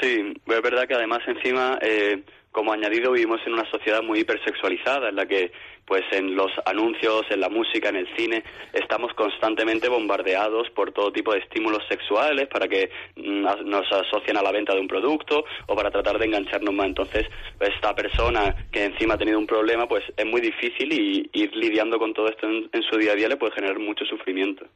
[0.00, 5.08] Sí, es verdad que además encima, eh, como añadido, vivimos en una sociedad muy hipersexualizada,
[5.08, 5.52] en la que,
[5.86, 11.12] pues, en los anuncios, en la música, en el cine, estamos constantemente bombardeados por todo
[11.12, 15.44] tipo de estímulos sexuales para que mm, nos asocien a la venta de un producto
[15.66, 16.86] o para tratar de engancharnos más.
[16.86, 17.26] Entonces,
[17.60, 21.98] esta persona que encima ha tenido un problema, pues, es muy difícil y ir lidiando
[21.98, 24.66] con todo esto en, en su día a día le puede generar mucho sufrimiento.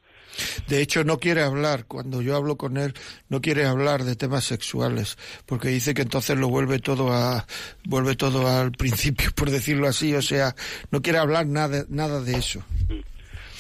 [0.69, 2.95] De hecho, no quiere hablar, cuando yo hablo con él,
[3.29, 7.47] no quiere hablar de temas sexuales, porque dice que entonces lo vuelve todo a,
[7.85, 10.55] vuelve todo al principio, por decirlo así, o sea,
[10.91, 12.63] no quiere hablar nada, nada de eso.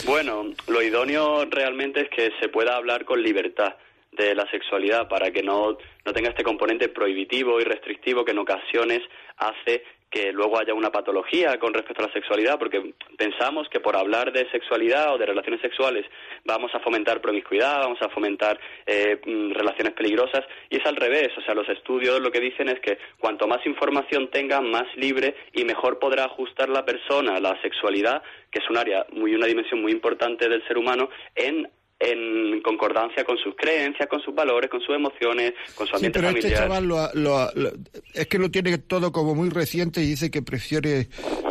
[0.06, 3.74] Bueno, lo idóneo realmente es que se pueda hablar con libertad
[4.12, 8.38] de la sexualidad para que no, no tenga este componente prohibitivo y restrictivo que en
[8.38, 9.02] ocasiones
[9.36, 13.96] hace que luego haya una patología con respecto a la sexualidad, porque pensamos que por
[13.96, 16.04] hablar de sexualidad o de relaciones sexuales
[16.44, 21.28] vamos a fomentar promiscuidad, vamos a fomentar eh, mm, relaciones peligrosas, y es al revés,
[21.38, 25.34] o sea, los estudios lo que dicen es que cuanto más información tenga, más libre
[25.52, 29.80] y mejor podrá ajustar la persona la sexualidad, que es un área muy, una dimensión
[29.80, 31.68] muy importante del ser humano, en
[32.02, 36.18] en concordancia con sus creencias, con sus valores, con sus emociones, con su Sí, ambiente
[36.18, 36.62] pero este familiar.
[36.64, 37.72] chaval lo, ha- lo ha- lo-
[38.14, 41.08] es que lo tiene todo como muy reciente y dice que prefiere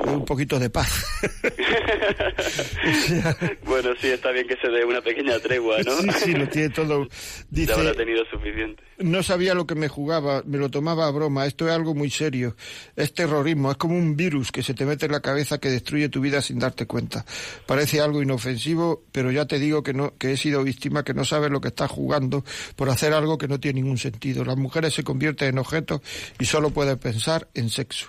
[0.07, 1.05] un poquito de paz.
[1.23, 5.91] O sea, bueno, sí, está bien que se dé una pequeña tregua, ¿no?
[5.91, 7.07] sí, sí, lo tiene todo.
[7.51, 8.83] Ya habrá Dice, tenido suficiente.
[8.99, 12.09] No sabía lo que me jugaba, me lo tomaba a broma, esto es algo muy
[12.09, 12.55] serio,
[12.95, 16.09] es terrorismo, es como un virus que se te mete en la cabeza que destruye
[16.09, 17.25] tu vida sin darte cuenta.
[17.65, 21.25] Parece algo inofensivo, pero ya te digo que no que he sido víctima, que no
[21.25, 22.43] sabes lo que estás jugando
[22.75, 24.43] por hacer algo que no tiene ningún sentido.
[24.43, 26.01] Las mujeres se convierten en objetos
[26.37, 28.07] y solo puedes pensar en sexo.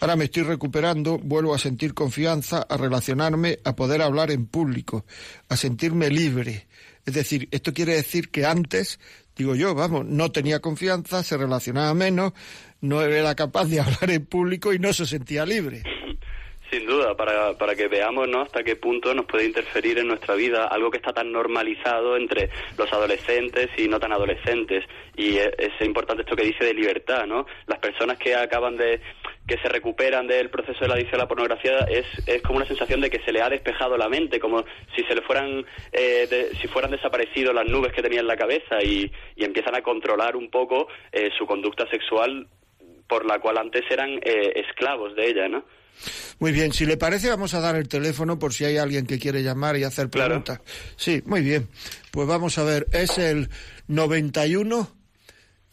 [0.00, 5.04] Ahora me estoy recuperando, vuelvo a sentir confianza, a relacionarme, a poder hablar en público,
[5.48, 6.66] a sentirme libre.
[7.06, 8.98] Es decir, esto quiere decir que antes,
[9.36, 12.32] digo yo, vamos, no tenía confianza, se relacionaba menos,
[12.80, 15.82] no era capaz de hablar en público y no se sentía libre.
[16.70, 18.40] Sin duda, para, para que veamos ¿no?
[18.40, 22.50] hasta qué punto nos puede interferir en nuestra vida algo que está tan normalizado entre
[22.76, 24.84] los adolescentes y no tan adolescentes.
[25.14, 27.46] Y es, es importante esto que dice de libertad, ¿no?
[27.66, 29.00] Las personas que acaban de
[29.46, 32.66] que se recuperan del proceso de la adicción a la pornografía es, es como una
[32.66, 34.64] sensación de que se le ha despejado la mente, como
[34.96, 38.36] si se le fueran eh, de- si fueran desaparecido las nubes que tenía en la
[38.36, 42.48] cabeza y, y empiezan a controlar un poco eh, su conducta sexual
[43.06, 45.64] por la cual antes eran eh, esclavos de ella, ¿no?
[46.40, 49.18] Muy bien, si le parece vamos a dar el teléfono por si hay alguien que
[49.18, 50.28] quiere llamar y hacer Claro.
[50.42, 50.60] preguntas.
[50.96, 51.68] Sí, muy bien.
[52.10, 53.48] Pues vamos a ver, es el
[53.88, 54.88] 91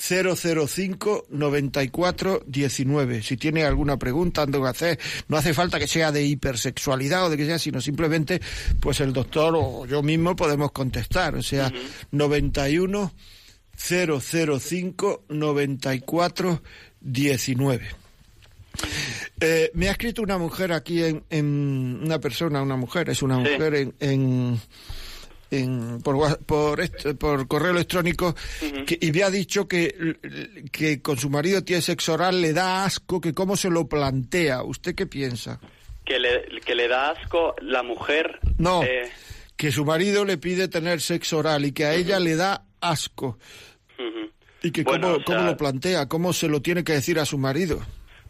[0.01, 3.21] 005 94 19.
[3.23, 7.29] Si tiene alguna pregunta, ando que hacer, no hace falta que sea de hipersexualidad o
[7.29, 8.41] de que sea, sino simplemente,
[8.79, 11.35] pues el doctor o yo mismo podemos contestar.
[11.35, 11.71] O sea,
[12.11, 13.11] 91
[13.77, 16.61] 005 94
[17.01, 17.87] 19.
[19.39, 23.35] Eh, me ha escrito una mujer aquí en, en- una persona, una mujer, es una
[23.43, 23.51] Sí.
[23.51, 24.59] mujer en, en,
[25.51, 28.35] en- por, por, por correo electrónico
[28.87, 30.15] que- y me ha dicho que,
[30.71, 34.63] que con su marido tiene sexo oral, le da asco, que cómo se lo plantea.
[34.63, 35.59] ¿Usted qué piensa?
[36.03, 38.39] que le, que le da asco la mujer.
[38.57, 39.09] No, eh,
[39.55, 43.37] que su marido le pide tener sexo oral y que a ella le da asco.
[44.63, 47.25] Y que Bueno, cómo, o cómo lo plantea, cómo se lo tiene que decir a
[47.25, 47.79] su marido.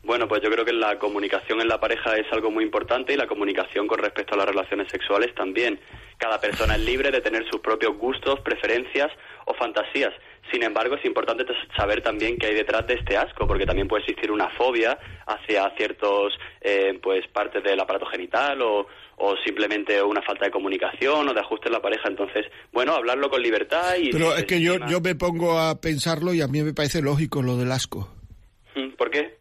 [0.03, 3.17] Bueno, pues yo creo que la comunicación en la pareja es algo muy importante y
[3.17, 5.79] la comunicación con respecto a las relaciones sexuales también.
[6.17, 9.11] Cada persona es libre de tener sus propios gustos, preferencias
[9.45, 10.11] o fantasías.
[10.51, 11.45] Sin embargo, es importante
[11.77, 15.69] saber también qué hay detrás de este asco, porque también puede existir una fobia hacia
[15.77, 18.87] ciertos eh, pues partes del aparato genital o,
[19.17, 22.09] o simplemente una falta de comunicación o de ajuste en la pareja.
[22.09, 24.09] Entonces, bueno, hablarlo con libertad y...
[24.09, 27.43] Pero es que yo, yo me pongo a pensarlo y a mí me parece lógico
[27.43, 28.09] lo del asco.
[28.75, 29.40] Mm, ¿Por qué?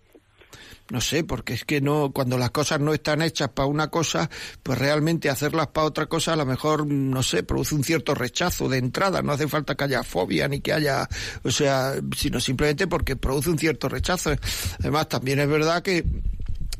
[0.90, 4.28] No sé, porque es que no, cuando las cosas no están hechas para una cosa,
[4.62, 8.68] pues realmente hacerlas para otra cosa a lo mejor, no sé, produce un cierto rechazo
[8.68, 11.08] de entrada, no hace falta que haya fobia ni que haya,
[11.42, 14.32] o sea, sino simplemente porque produce un cierto rechazo.
[14.80, 16.04] Además, también es verdad que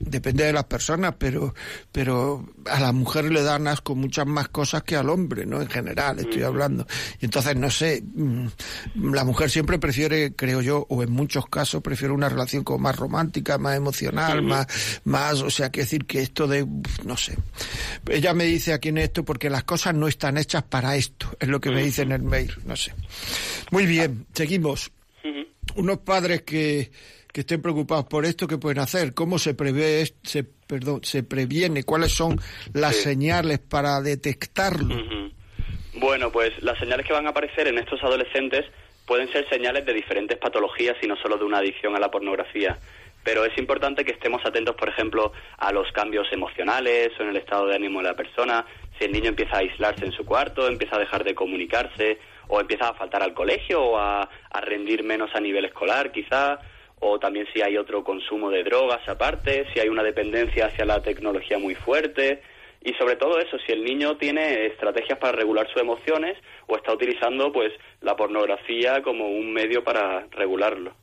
[0.01, 1.55] depende de las personas, pero
[1.93, 5.61] pero a la mujer le dan asco muchas más cosas que al hombre, ¿no?
[5.61, 6.87] En general, estoy hablando.
[7.21, 8.47] Y entonces, no sé, mm,
[9.13, 12.97] la mujer siempre prefiere, creo yo, o en muchos casos prefiere una relación como más
[12.97, 14.67] romántica, más emocional, más,
[15.05, 16.67] más, o sea, que decir que esto de,
[17.05, 17.37] no sé.
[18.09, 21.49] Ella me dice aquí en esto porque las cosas no están hechas para esto, es
[21.49, 22.95] lo que me dice en el mail, no sé.
[23.71, 24.91] Muy bien, seguimos.
[25.77, 26.91] Unos padres que,
[27.33, 29.14] que estén preocupados por esto, ¿qué pueden hacer?
[29.14, 31.85] ¿Cómo se prevé, se, perdón, se previene?
[31.85, 32.40] ¿Cuáles son
[32.73, 33.03] las Sí.
[33.03, 34.95] señales para detectarlo?
[35.95, 38.64] Bueno, pues las señales que van a aparecer en estos adolescentes
[39.07, 42.79] pueden ser señales de diferentes patologías y no solo de una adicción a la pornografía.
[43.23, 47.37] Pero es importante que estemos atentos, por ejemplo, a los cambios emocionales o en el
[47.37, 48.64] estado de ánimo de la persona.
[48.99, 52.61] Si el niño empieza a aislarse en su cuarto, empieza a dejar de comunicarse, o
[52.61, 56.59] empieza a faltar al colegio o a, a rendir menos a nivel escolar, quizá,
[57.01, 61.03] o también si hay otro consumo de drogas aparte, si hay una dependencia hacia la
[61.03, 62.43] tecnología muy fuerte.
[62.83, 66.93] Y sobre todo eso, si el niño tiene estrategias para regular sus emociones o está
[66.93, 70.95] utilizando pues la pornografía como un medio para regularlo.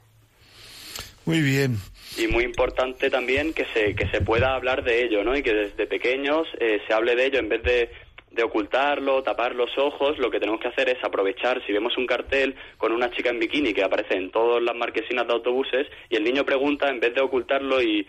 [1.25, 1.75] Muy bien.
[2.17, 5.35] Y muy importante también que se, que se pueda hablar de ello, ¿no?
[5.35, 7.91] Y que desde pequeños eh, se hable de ello en vez de,
[8.37, 12.05] de ocultarlo, tapar los ojos, lo que tenemos que hacer es aprovechar, si vemos un
[12.05, 16.15] cartel con una chica en bikini que aparece en todas las marquesinas de autobuses y
[16.15, 18.07] el niño pregunta, en vez de ocultarlo y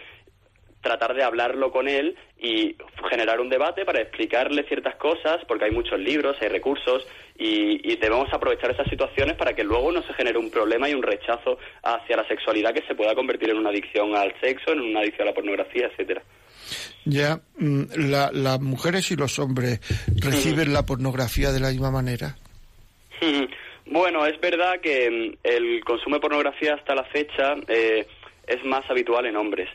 [0.81, 2.77] tratar de hablarlo con él y
[3.11, 7.97] generar un debate para explicarle ciertas cosas, porque hay muchos libros, hay recursos, y, y
[7.97, 11.59] debemos aprovechar esas situaciones para que luego no se genere un problema y un rechazo
[11.83, 15.27] hacia la sexualidad que se pueda convertir en una adicción al sexo, en una adicción
[15.27, 16.23] a la pornografía, etcétera.
[17.05, 19.81] Ya, mm, la- las mujeres y los hombres
[20.17, 22.37] reciben la pornografía de la misma manera.
[23.87, 28.07] Bueno, es verdad que mm, el consumo de pornografía hasta la fecha eh,
[28.47, 29.69] es más habitual en hombres,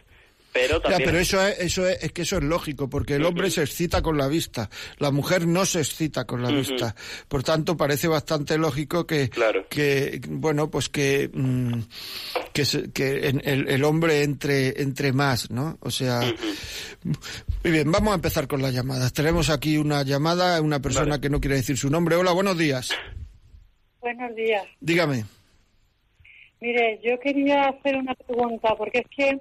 [0.54, 3.26] pero Ya, también pero eso es, eso es, es que eso es lógico, porque el
[3.26, 6.58] hombre se excita con la vista, la mujer no se excita con la Ujú.
[6.60, 6.96] vista.
[7.28, 9.66] Por tanto, parece bastante lógico que, Claro.
[9.70, 11.80] que bueno, pues que, mm,
[12.54, 15.78] que, se- que en- el, el hombre entre, entre más, ¿no?
[15.82, 16.22] O sea,
[17.64, 19.12] muy bien, vamos a empezar con las llamadas.
[19.14, 21.22] Tenemos aquí una llamada, una persona Vale.
[21.22, 22.16] que no quiere decir su nombre.
[22.16, 22.90] Hola, buenos días.
[24.02, 24.64] Buenos días.
[24.80, 25.26] Dígame.
[26.62, 29.40] Mire, yo quería hacer una pregunta, porque es que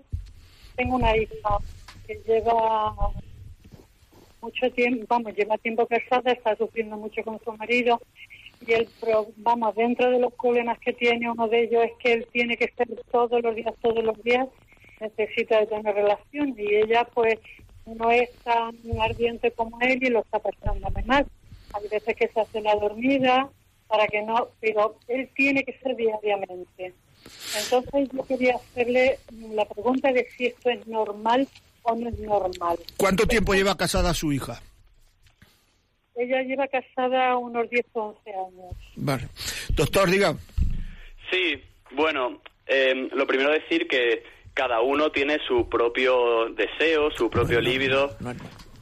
[0.76, 1.58] tengo una hija
[2.04, 2.94] que lleva
[4.40, 8.00] mucho tiempo, vamos, lleva tiempo casada, está sufriendo mucho con su marido
[8.60, 12.28] y pro- vamos, dentro de los problemas que tiene, uno de ellos es que él
[12.32, 14.48] tiene que estar todos los días, todos los días,
[15.00, 17.36] necesita de tener relación y ella pues
[17.86, 21.28] no es tan ardiente como él y lo está pasando mal.
[21.72, 23.52] Hay veces que se hace la dormida
[23.88, 26.96] para que no, pero él tiene que ser diariamente.
[27.62, 29.18] Entonces yo quería hacerle
[29.52, 31.48] la pregunta de si esto es normal
[31.82, 32.78] o no es normal.
[32.96, 34.60] ¿Cuánto tiempo lleva casada su hija?
[36.14, 38.76] Ella lleva casada unos 10 o 11 años.
[38.96, 39.28] Vale.
[39.70, 40.34] Doctor, diga.
[41.30, 44.22] Sí, bueno, eh, lo primero decir que
[44.54, 48.16] cada uno tiene su propio deseo, su propio líbido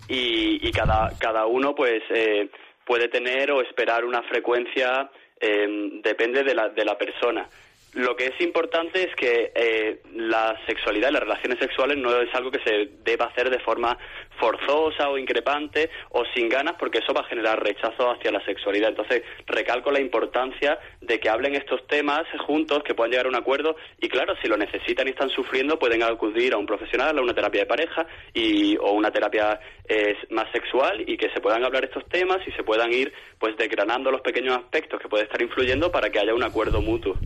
[0.09, 2.51] y, y cada, cada uno pues eh,
[2.85, 5.09] puede tener o esperar una frecuencia,
[5.41, 7.49] eh, depende de la, de la persona.
[7.93, 12.33] Lo que es importante es que eh, la sexualidad y las relaciones sexuales no es
[12.35, 13.99] algo que se deba hacer de forma
[14.41, 18.89] forzosa o increpante o sin ganas porque eso va a generar rechazo hacia la sexualidad.
[18.89, 23.37] Entonces, recalco la importancia de que hablen estos temas juntos, que puedan llegar a un
[23.37, 27.23] acuerdo y claro, si lo necesitan y están sufriendo, pueden acudir a un profesional, a
[27.23, 31.65] una terapia de pareja y, o una terapia eh, más sexual y que se puedan
[31.65, 35.43] hablar estos temas y se puedan ir pues desgranando los pequeños aspectos que puede estar
[35.43, 37.17] influyendo para que haya un acuerdo mutuo.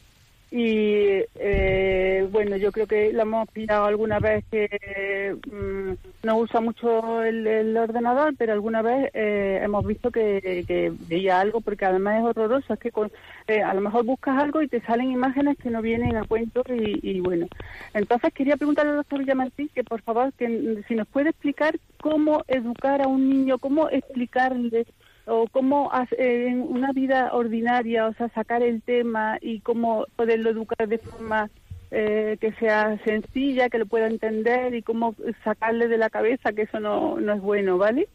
[0.51, 5.93] y, eh, bueno, yo creo que lo hemos pillado alguna vez que mm,
[6.27, 11.41] no usa mucho el, el ordenador, pero alguna vez eh, hemos visto que, que veía
[11.41, 12.75] algo, porque además es horroroso.
[12.75, 13.13] Es que con-
[13.47, 16.63] eh, a lo mejor buscas algo y te salen imágenes que no vienen a cuento
[16.69, 17.47] y, y bueno.
[17.95, 22.43] Entonces quería preguntarle al doctor Villamartín que por favor, que si nos puede explicar cómo
[22.49, 24.87] educar a un niño, cómo explicarle
[25.27, 30.89] o cómo en una vida ordinaria, o sea, sacar el tema y cómo poderlo educar
[30.89, 31.51] de forma
[31.91, 35.15] eh, que sea sencilla, que lo pueda entender y cómo
[35.45, 38.09] sacarle de la cabeza que eso no, no es bueno, ¿vale?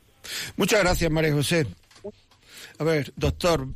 [0.55, 1.65] Muchas gracias, María José.
[2.79, 3.67] A ver, doctor.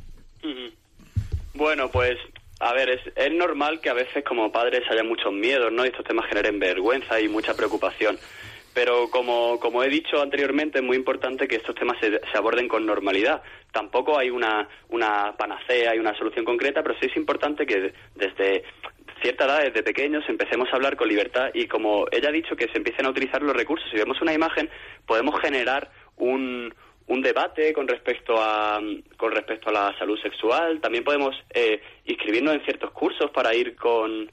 [1.54, 2.16] Bueno, pues,
[2.60, 5.84] a ver, es, es normal que a veces como padres haya muchos miedos, ¿no?
[5.84, 8.18] Y estos temas generen vergüenza y mucha preocupación.
[8.72, 12.68] Pero como, como he dicho anteriormente, es muy importante que estos temas se, se aborden
[12.68, 13.42] con normalidad.
[13.72, 17.92] Tampoco hay una, una panacea y una solución concreta, pero sí es importante que de-
[18.14, 18.62] desde
[19.22, 22.68] cierta edad, desde pequeños, empecemos a hablar con libertad y como ella ha dicho, que
[22.68, 23.88] se empiecen a utilizar los recursos.
[23.90, 24.70] Si vemos una imagen,
[25.04, 26.72] podemos generar un,
[27.08, 28.80] un debate con respecto a
[29.16, 30.80] con respecto a la salud sexual.
[30.80, 34.30] También podemos eh, inscribirnos en ciertos cursos para ir con,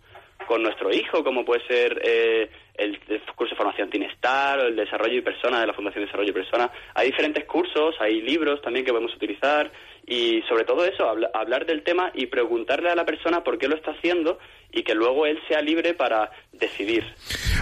[0.48, 3.00] con nuestro hijo, como puede ser eh, el,
[3.36, 6.72] curso de formación Tinestar o el desarrollo y persona de la Fundación Desarrollo y Persona.
[6.94, 9.72] Hay diferentes cursos, hay libros también que podemos utilizar
[10.10, 13.68] y sobre todo eso, habla- hablar del tema y preguntarle a la persona por qué
[13.68, 14.40] lo está haciendo
[14.72, 17.04] y que luego él sea libre para decidir.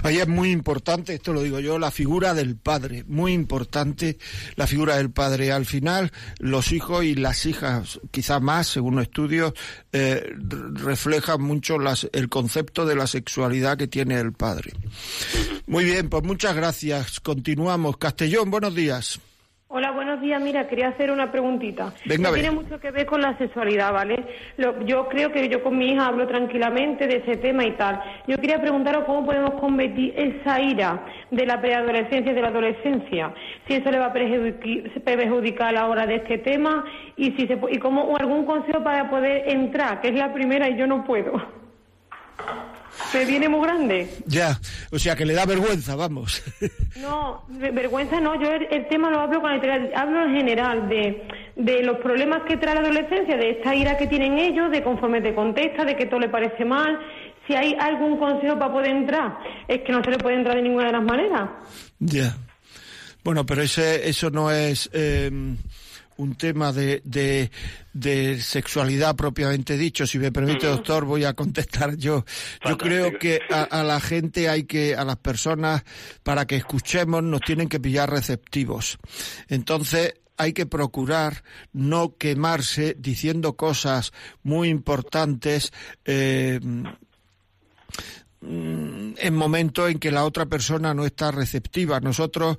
[0.04, 4.18] Ahí es muy importante, esto lo digo yo, la figura del padre, muy importante
[4.56, 5.52] la figura del padre.
[5.52, 9.54] Al final, los hijos y las hijas, quizá más, según estudios,
[9.92, 10.32] eh,
[10.74, 14.72] reflejan mucho las, el concepto de la sexualidad que tiene el padre.
[15.68, 17.20] Muy bien, pues muchas gracias.
[17.20, 17.98] Continuamos.
[17.98, 19.20] Castellón, buenos días.
[20.16, 20.42] Buenos días.
[20.42, 21.92] Mira, quería hacer una preguntita.
[22.06, 24.16] Venga, No tiene mucho que ver con la sexualidad, ¿vale?
[24.56, 28.02] Lo- yo creo que yo con mi hija hablo tranquilamente de ese tema y tal.
[28.26, 31.02] Yo quería preguntaros cómo podemos combatir esa ira
[31.32, 33.34] de la preadolescencia y de la adolescencia.
[33.68, 36.86] Si eso le va a perjudicar a la hora de este tema
[37.18, 40.70] y si se y cómo o algún consejo para poder entrar, que es la primera
[40.70, 41.34] y yo no puedo.
[43.14, 44.10] Me viene muy grande.
[44.26, 44.60] Ya,
[44.92, 46.42] o sea que le da vergüenza, vamos.
[46.96, 50.88] No, ve- vergüenza no, yo el, el tema lo hablo con literal, hablo en general
[50.88, 51.28] de,
[51.58, 55.20] de los problemas que trae la adolescencia, de esta ira que tienen ellos, de conforme
[55.22, 56.98] te contesta, de que todo le parece mal,
[57.46, 59.38] si hay algún consejo para poder entrar,
[59.68, 61.50] es que no se le puede entrar de ninguna de las maneras.
[62.00, 62.36] Ya.
[63.24, 65.30] Bueno, pero ese, eso no es eh,
[66.18, 67.52] un tema de, de,
[67.94, 70.08] de sexualidad propiamente dicho.
[70.08, 72.26] Si me permite, doctor, voy a contestar yo.
[72.68, 75.84] Yo creo que a, a la gente hay que, a las personas,
[76.24, 78.98] para que escuchemos, nos tienen que pillar receptivos.
[79.48, 84.12] Entonces, hay que procurar no quemarse diciendo cosas
[84.44, 85.72] muy importantes
[86.04, 86.60] eh,
[88.42, 92.00] en momentos en que la otra persona no está receptiva.
[92.00, 92.58] Nosotros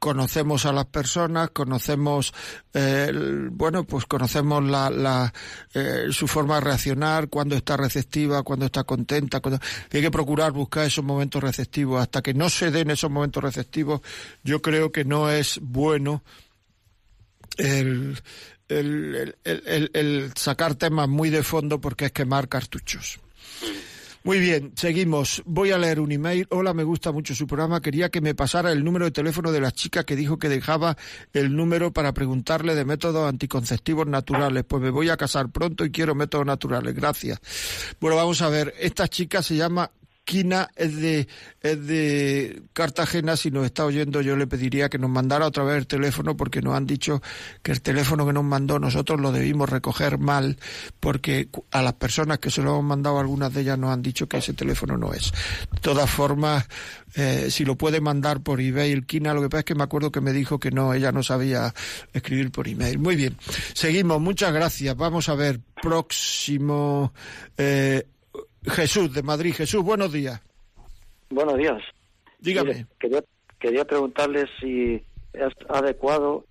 [0.00, 2.32] conocemos a las personas, conocemos,
[2.72, 3.12] eh,
[3.52, 5.32] bueno, pues conocemos la, la,
[5.74, 9.40] eh, su forma de reaccionar, cuando está receptiva, cuando está contenta.
[9.40, 9.60] Cuando...
[9.92, 12.00] Hay que procurar buscar esos momentos receptivos.
[12.00, 14.00] Hasta que no se den esos momentos receptivos,
[14.42, 16.24] yo creo que no es bueno
[17.58, 18.22] el
[20.34, 23.20] sacar temas muy de fondo porque es quemar cartuchos.
[24.22, 25.42] Muy bien, seguimos.
[25.46, 26.46] Voy a leer un email.
[26.50, 27.80] Hola, me gusta mucho su programa.
[27.80, 30.98] Quería que me pasara el número de teléfono de la chica que dijo que dejaba
[31.32, 34.64] el número para preguntarle de métodos anticonceptivos naturales.
[34.64, 36.94] Pues me voy a casar pronto y quiero métodos naturales.
[36.94, 37.40] Gracias.
[37.98, 38.74] Bueno, vamos a ver.
[38.78, 39.90] Esta chica se llama
[40.30, 41.26] Quina, es de,
[41.60, 43.36] es de Cartagena.
[43.36, 46.62] Si nos está oyendo, yo le pediría que nos mandara otra vez el teléfono porque
[46.62, 47.20] nos han dicho
[47.64, 50.56] que el teléfono que nos mandó nosotros lo debimos recoger mal
[51.00, 54.28] porque a las personas que se lo hemos mandado, algunas de ellas nos han dicho
[54.28, 55.32] que ese teléfono no es.
[55.72, 56.64] De todas formas,
[57.16, 60.12] eh, si lo puede mandar por email, Quina, lo que pasa es que me acuerdo
[60.12, 61.74] que me dijo que no, ella no sabía
[62.12, 63.00] escribir por email.
[63.00, 63.36] Muy bien,
[63.74, 64.96] seguimos, muchas gracias.
[64.96, 67.12] Vamos a ver, próximo.
[67.58, 68.06] eh,
[68.64, 69.54] Jesús de Madrid.
[69.54, 70.40] Jesús, buenos días.
[71.30, 71.82] Buenos días.
[72.38, 72.72] Dígame.
[72.74, 73.24] Mire, quería,
[73.58, 75.02] quería preguntarle si
[75.32, 76.44] es adecuado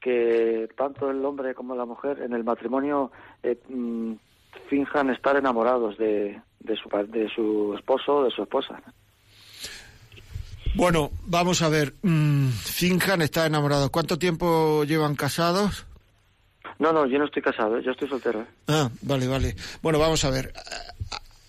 [0.00, 3.10] que tanto el hombre como la mujer en el matrimonio
[3.42, 4.12] eh, mm,
[4.68, 8.82] finjan estar enamorados de, de, su, de su esposo o de su esposa.
[10.74, 11.94] Bueno, vamos a ver.
[12.02, 13.90] mm, Finjan está enamorado.
[13.90, 15.86] ¿Cuánto tiempo llevan casados?
[16.78, 17.82] No, no, yo no estoy casado, ¿eh?
[17.84, 18.40] yo estoy soltero.
[18.40, 18.46] ¿eh?
[18.68, 19.54] Ah, vale, vale.
[19.82, 20.52] Bueno, vamos a ver.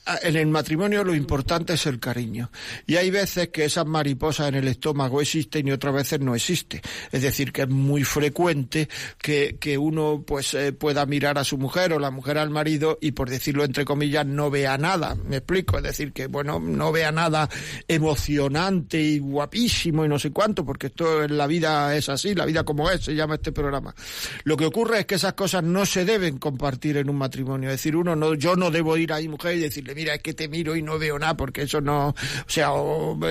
[0.07, 2.51] Ah, En el matrimonio lo importante es el cariño.
[2.85, 6.81] Y hay veces que esas mariposas en el estómago existen y otras veces no existen.
[7.11, 8.87] Es decir, que es muy frecuente
[9.17, 12.99] que, que uno pues eh, pueda mirar a su mujer o la mujer al marido
[13.01, 15.15] y por decirlo entre comillas no vea nada.
[15.15, 15.77] Me explico.
[15.77, 17.49] Es decir, que bueno, no vea nada
[17.87, 22.45] emocionante y guapísimo y no sé cuánto, porque esto en la vida es así, la
[22.45, 23.95] vida como es, se llama este programa.
[24.43, 27.69] Lo que ocurre es que esas cosas no se deben compartir en un matrimonio.
[27.69, 30.21] Es decir, uno no, yo no debo ir a mi mujer y decirle, mira, es
[30.21, 32.15] que te miro y no veo nada, porque eso no, o
[32.47, 32.69] sea,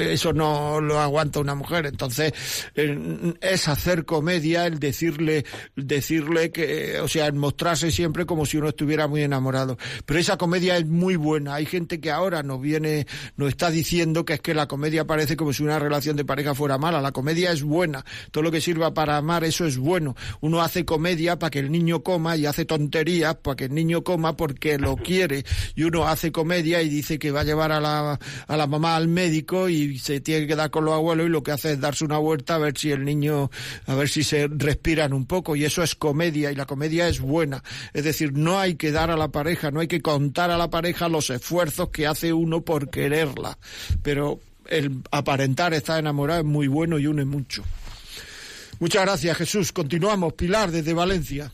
[0.00, 1.86] eso no lo aguanta una mujer.
[1.86, 2.32] Entonces,
[2.74, 5.44] es hacer comedia el decirle,
[5.76, 9.76] decirle que, o sea, el mostrarse siempre como si uno estuviera muy enamorado.
[10.06, 11.54] Pero esa comedia es muy buena.
[11.54, 13.06] Hay gente que ahora nos viene,
[13.36, 16.54] nos está diciendo que es que la comedia parece como si una relación de pareja
[16.54, 17.00] fuera mala.
[17.00, 18.04] La comedia es buena.
[18.30, 20.16] Todo lo que sirva para amar, eso es bueno.
[20.40, 24.02] Uno hace comedia para que el niño coma y hace tonterías para que el niño
[24.02, 25.44] coma porque lo quiere.
[25.74, 28.96] Y uno hace comedia y dice que va a llevar a la, a la mamá
[28.96, 31.80] al médico y se tiene que quedar con los abuelos y lo que hace es
[31.80, 33.50] darse una vuelta a ver si el niño,
[33.86, 35.56] a ver si se respiran un poco.
[35.56, 37.62] Y eso es comedia y la comedia es buena.
[37.92, 40.70] Es decir, no hay que dar a la pareja, no hay que contar a la
[40.70, 43.58] pareja los esfuerzos que hace uno por quererla.
[44.02, 47.64] Pero el aparentar estar enamorado es muy bueno y une mucho.
[48.80, 49.72] Muchas gracias, Jesús.
[49.72, 50.34] Continuamos.
[50.34, 51.50] Pilar, desde Valencia.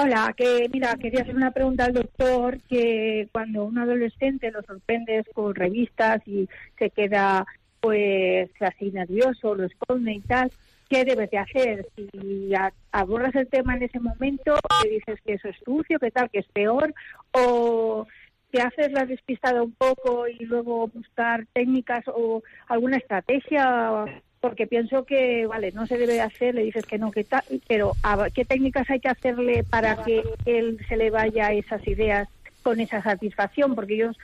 [0.00, 5.26] Hola, que mira, quería hacer una pregunta al doctor que cuando un adolescente lo sorprendes
[5.34, 7.44] con revistas y se queda
[7.80, 10.52] pues así nervioso, lo esconde y tal,
[10.88, 11.88] ¿qué debes de hacer?
[11.96, 12.52] Si
[12.92, 16.38] abordas el tema en ese momento, que dices que eso es sucio, que tal, que
[16.40, 16.94] es peor,
[17.32, 18.06] o
[18.52, 24.04] te haces la despistada un poco y luego buscar técnicas o alguna estrategia
[24.40, 27.42] porque pienso que, vale, no se debe de hacer, le dices que no, que tal,
[27.66, 32.28] pero ¿a- ¿qué técnicas hay que hacerle para que él se le vaya esas ideas
[32.62, 33.74] con esa satisfacción?
[33.74, 34.16] Porque ellos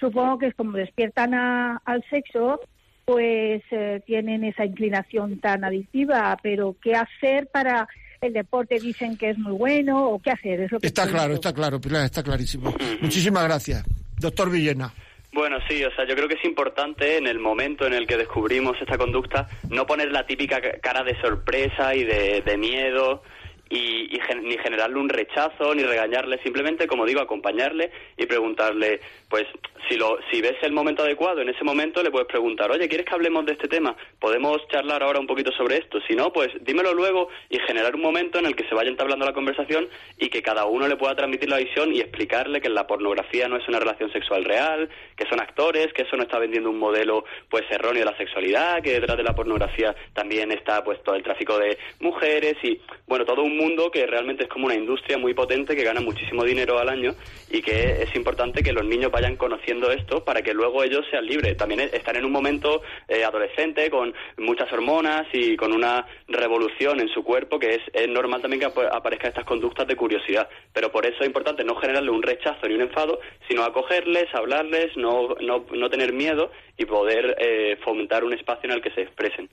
[0.00, 2.60] supongo que es como despiertan a- al sexo,
[3.04, 7.88] pues eh, tienen esa inclinación tan adictiva, pero ¿qué hacer para
[8.20, 8.78] el deporte?
[8.78, 11.80] Dicen que es muy bueno, o qué hacer, es lo que Está claro, está claro,
[11.80, 12.72] Pilar, está clarísimo.
[13.00, 13.84] Muchísimas gracias.
[14.18, 14.92] Doctor Villena.
[15.32, 18.16] Bueno, sí, o sea, yo creo que es importante en el momento en el que
[18.16, 23.22] descubrimos esta conducta no poner la típica ca- cara de sorpresa y de, de miedo
[23.70, 29.00] y, y gen- ni generarle un rechazo ni regañarle, simplemente, como digo, acompañarle y preguntarle,
[29.28, 29.46] pues,
[29.88, 33.06] si lo si ves el momento adecuado, en ese momento le puedes preguntar, oye, ¿quieres
[33.06, 33.96] que hablemos de este tema?
[34.18, 36.00] Podemos charlar ahora un poquito sobre esto.
[36.06, 39.24] Si no, pues dímelo luego y generar un momento en el que se vaya entablando
[39.24, 42.86] la conversación y que cada uno le pueda transmitir la visión y explicarle que la
[42.86, 46.70] pornografía no es una relación sexual real, que son actores, que eso no está vendiendo
[46.70, 51.02] un modelo pues erróneo de la sexualidad, que detrás de la pornografía también está pues
[51.02, 54.74] todo el tráfico de mujeres y bueno, todo un mundo que realmente es como una
[54.74, 57.14] industria muy potente que gana muchísimo dinero al año
[57.50, 61.26] y que es importante que los niños vayan conociendo esto para que luego ellos sean
[61.26, 61.56] libres.
[61.56, 67.08] También están en un momento eh, adolescente con muchas hormonas y con una revolución en
[67.08, 70.48] su cuerpo que es, es normal también que ap- aparezcan estas conductas de curiosidad.
[70.72, 74.96] Pero por eso es importante no generarle un rechazo ni un enfado, sino acogerles, hablarles,
[74.96, 79.02] no, no, no tener miedo y poder eh, fomentar un espacio en el que se
[79.02, 79.50] expresen.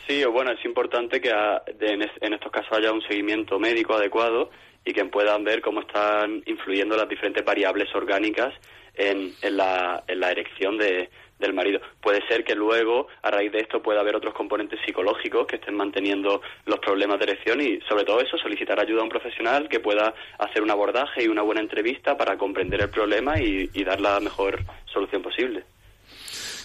[0.08, 3.02] Sí, o bueno, es importante que a- de- en, es- en estos casos haya un
[3.04, 4.50] seguimiento médico adecuado
[4.86, 8.54] y que puedan ver cómo están influyendo las diferentes variables orgánicas
[9.00, 11.80] en, en la, en la erección de, del marido.
[12.02, 15.76] Puede ser que luego, a raíz de esto, pueda haber otros componentes psicológicos que estén
[15.76, 19.80] manteniendo los problemas de erección y, sobre todo eso, solicitar ayuda a un profesional que
[19.80, 24.20] pueda hacer un abordaje y una buena entrevista para comprender el problema y, dar la
[24.20, 24.60] mejor
[24.94, 25.64] solución posible.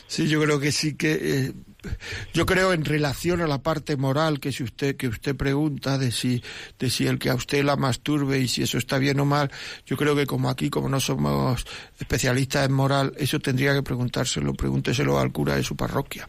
[0.07, 1.53] Sí, yo creo que sí que eh,
[2.33, 6.13] yo creo en relación a la parte moral que si usted que usted pregunta de
[6.13, 6.43] si
[6.79, 9.51] de si el que a usted la masturbe y si eso está bien o mal,
[9.87, 11.65] yo creo que como aquí como no somos
[11.99, 16.27] especialistas en moral, eso tendría que preguntárselo, pregúnteselo al cura de su parroquia.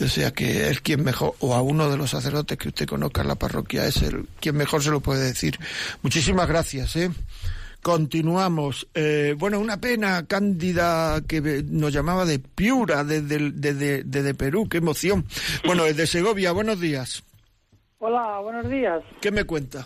[0.00, 3.22] O sea que es quien mejor, o a uno de los sacerdotes que usted conozca
[3.22, 5.58] en la parroquia, es el quien mejor se lo puede decir.
[6.02, 7.10] Muchísimas gracias, ¿eh?
[7.82, 8.88] Continuamos.
[8.94, 14.68] Eh, bueno, una pena, Cándida, que nos llamaba de Piura, desde desde desde Perú.
[14.68, 15.24] Qué emoción.
[15.66, 17.24] Bueno, desde Segovia, buenos días.
[17.98, 19.02] Hola, buenos días.
[19.20, 19.84] ¿Qué me cuenta?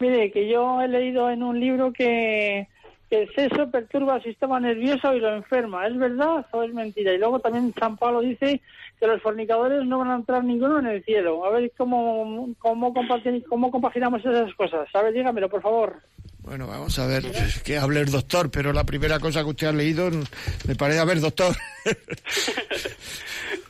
[0.00, 2.66] Mire, que yo he leído en un libro que
[3.08, 5.86] que el sexo perturba el sistema nervioso y lo enferma.
[5.86, 7.12] ¿Es verdad o es mentira?
[7.12, 8.60] Y luego también San Pablo dice
[8.98, 11.44] que los fornicadores no van a entrar ninguno en el cielo.
[11.44, 12.94] A ver cómo, cómo,
[13.48, 14.88] cómo compaginamos esas cosas.
[14.94, 16.00] A ver, dígamelo, por favor.
[16.50, 17.22] Bueno, vamos a ver,
[17.64, 20.10] que hable el doctor, pero la primera cosa que usted ha leído
[20.66, 21.54] me parece, a ver, doctor.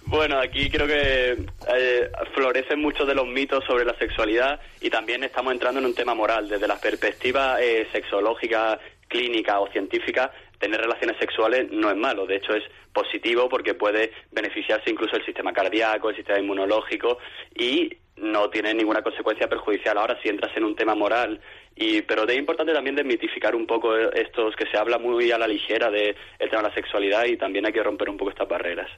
[0.06, 5.22] Bueno, aquí creo que eh, florecen muchos de los mitos sobre la sexualidad y también
[5.22, 6.48] estamos entrando en un tema moral.
[6.48, 12.26] Desde la perspectiva eh, sexológica, clínica o científica, tener relaciones sexuales no es malo.
[12.26, 17.18] De hecho, es positivo porque puede beneficiarse incluso el sistema cardíaco, el sistema inmunológico
[17.54, 19.96] y no tiene ninguna consecuencia perjudicial.
[19.96, 21.40] Ahora, si entras en un tema moral,
[21.76, 25.48] y pero es importante también desmitificar un poco estos que se habla muy a la
[25.48, 28.48] ligera de el tema de la sexualidad y también hay que romper un poco estas
[28.48, 28.90] barreras.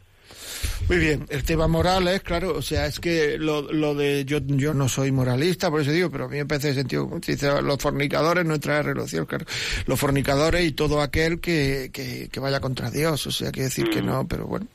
[0.88, 4.38] Muy bien, el tema moral es, claro, o sea, es que lo, lo de, yo,
[4.44, 7.78] yo no soy moralista, por eso digo, pero a mí me parece sentido, dice, los
[7.78, 9.46] fornicadores no entran en relación, claro,
[9.86, 13.90] los fornicadores y todo aquel que, que, que vaya contra Dios, o sea, quiere decir
[13.90, 14.66] que no, pero bueno.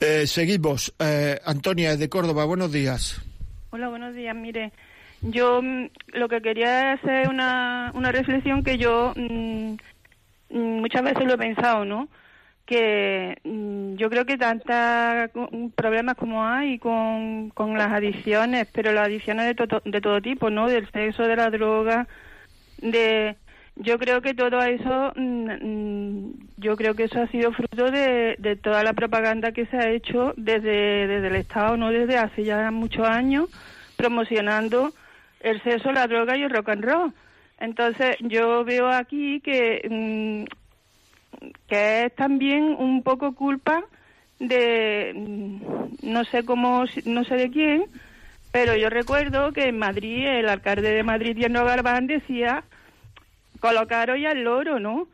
[0.00, 3.20] Eh, seguimos, eh, Antonia de Córdoba, buenos días.
[3.70, 4.34] Hola, buenos días.
[4.34, 4.72] Mire,
[5.22, 9.72] yo mm, lo que quería hacer una, una reflexión que yo mm,
[10.50, 12.08] mm, muchas veces lo he pensado, ¿no?
[12.66, 13.38] Que
[13.96, 14.74] yo creo que tantos
[15.76, 20.50] problemas como hay con, con las adicciones, pero las adicciones de, to- de todo tipo,
[20.50, 20.66] ¿no?
[20.68, 22.08] Del sexo, de la droga,
[22.78, 23.36] de...
[23.78, 25.12] Yo creo que todo eso,
[26.56, 29.90] yo creo que eso ha sido fruto de, de toda la propaganda que se ha
[29.90, 33.48] hecho desde, desde el Estado, no desde hace ya muchos años,
[33.96, 34.94] promocionando
[35.40, 37.12] el sexo, la droga y el rock and roll.
[37.58, 40.44] Entonces yo veo aquí que, mm,
[41.68, 43.84] que es también un poco culpa
[44.38, 47.86] de, mm, no sé cómo, no sé de quién,
[48.52, 52.64] pero yo recuerdo que en Madrid, el alcalde de Madrid, Tierno Garbán, decía
[53.60, 55.08] colocaros ya el loro, ¿no?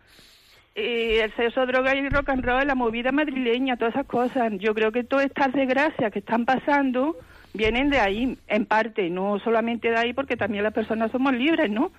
[0.74, 4.52] Y el sexo, droga y rock and roll, la movida madrileña, todas esas cosas.
[4.58, 7.16] Yo creo que todas estas desgracias que están pasando
[7.54, 11.70] vienen de ahí, en parte, no solamente de ahí, porque también las personas somos libres,
[11.70, 11.92] ¿no?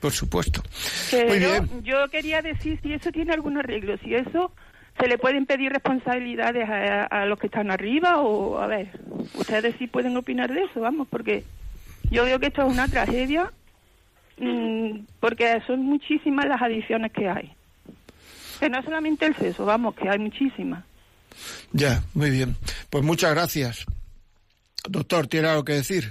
[0.00, 0.62] Por supuesto.
[1.10, 1.82] Pero Muy bien.
[1.82, 4.52] yo quería decir si eso tiene algún arreglo, si eso
[5.00, 8.88] se le pueden pedir responsabilidades a, a los que están arriba o, a ver,
[9.34, 11.44] ustedes sí pueden opinar de eso, vamos, porque
[12.10, 13.50] yo veo que esto es una tragedia,
[14.38, 17.52] mm, porque son muchísimas las adicciones que hay.
[18.60, 20.84] Que no solamente el sexo, vamos, que hay muchísimas.
[21.72, 22.56] Ya, muy bien.
[22.90, 23.84] Pues muchas gracias.
[24.88, 26.04] Doctor, ¿tiene algo que decir?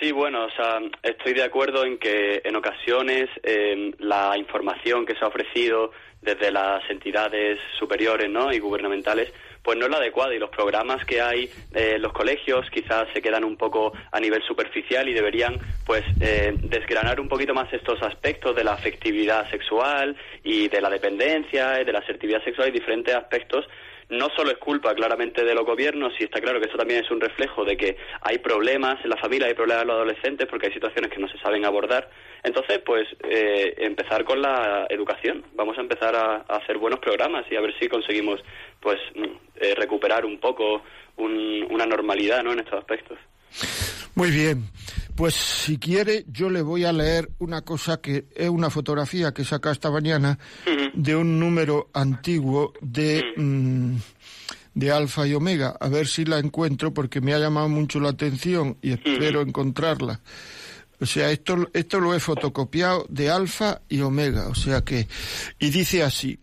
[0.00, 5.14] Sí, bueno, o sea, estoy de acuerdo en que en ocasiones eh, la información que
[5.14, 5.90] se ha ofrecido
[6.20, 8.52] desde las entidades superiores ¿no?
[8.52, 9.32] y gubernamentales
[9.62, 13.08] pues no es la adecuada y los programas que hay eh, en los colegios quizás
[13.12, 17.72] se quedan un poco a nivel superficial y deberían pues eh, desgranar un poquito más
[17.72, 22.68] estos aspectos de la afectividad sexual y de la dependencia y de la asertividad sexual
[22.68, 23.66] y diferentes aspectos
[24.08, 27.10] no solo es culpa claramente de los gobiernos, y está claro que eso también es
[27.10, 30.66] un reflejo de que hay problemas en la familia, hay problemas en los adolescentes, porque
[30.68, 32.08] hay situaciones que no se saben abordar.
[32.44, 35.44] Entonces, pues eh, empezar con la educación.
[35.54, 38.40] Vamos a empezar a, a hacer buenos programas y a ver si conseguimos
[38.80, 39.24] pues mm,
[39.56, 40.82] eh, recuperar un poco
[41.16, 42.52] un- una normalidad ¿no?
[42.52, 43.18] en estos aspectos.
[44.14, 44.62] Muy bien.
[45.16, 49.44] Pues si quiere, yo le voy a leer una cosa que es una fotografía que
[49.44, 50.38] saca esta mañana
[50.92, 53.96] de un número antiguo de, mm,
[54.74, 55.74] de Alfa y Omega.
[55.80, 60.20] A ver si la encuentro porque me ha llamado mucho la atención y espero encontrarla.
[61.00, 64.48] O sea, esto, esto lo he fotocopiado de Alfa y Omega.
[64.48, 65.08] O sea que,
[65.58, 66.38] y dice así.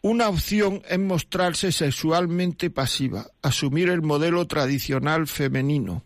[0.00, 6.04] Una opción es mostrarse sexualmente pasiva, asumir el modelo tradicional femenino.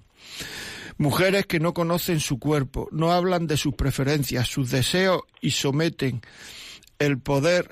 [1.03, 6.23] Mujeres que no conocen su cuerpo, no hablan de sus preferencias, sus deseos y someten
[7.01, 7.71] el poder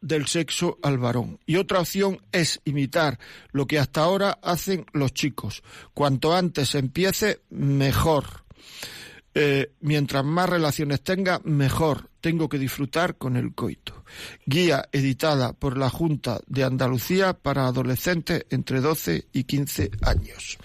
[0.00, 1.40] del sexo al varón.
[1.46, 3.18] Y otra opción es imitar
[3.50, 5.64] lo que hasta ahora hacen los chicos.
[5.94, 8.44] Cuanto antes empiece, mejor.
[9.34, 12.08] Eh, mientras más relaciones tenga, mejor.
[12.20, 14.04] Tengo que disfrutar con el coito.
[14.46, 20.56] Guía editada por la Junta de Andalucía para adolescentes entre 12 y 15 años.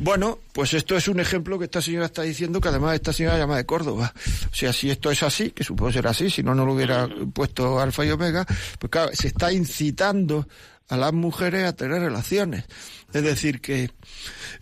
[0.00, 3.38] Bueno, pues esto es un ejemplo que esta señora está diciendo, que además esta señora
[3.38, 4.12] llama de Córdoba.
[4.50, 7.08] O sea, si esto es así, que supongo ser así, si no, no lo hubiera
[7.32, 8.44] puesto alfa y omega,
[8.78, 10.48] pues claro, se está incitando
[10.88, 12.64] a las mujeres a tener relaciones.
[13.12, 13.90] Es decir, que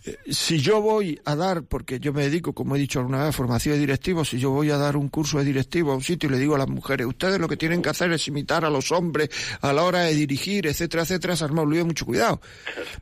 [0.05, 3.29] eh, si yo voy a dar, porque yo me dedico, como he dicho alguna vez,
[3.29, 6.03] a formación de directivos, si yo voy a dar un curso de directivo a un
[6.03, 8.63] sitio y le digo a las mujeres, ustedes lo que tienen que hacer es imitar
[8.63, 9.29] a los hombres
[9.61, 12.41] a la hora de dirigir, etcétera, etcétera, se arma un mucho cuidado.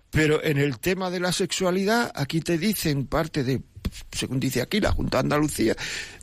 [0.10, 3.62] Pero en el tema de la sexualidad, aquí te dicen parte de,
[4.12, 5.76] según dice aquí la Junta de Andalucía,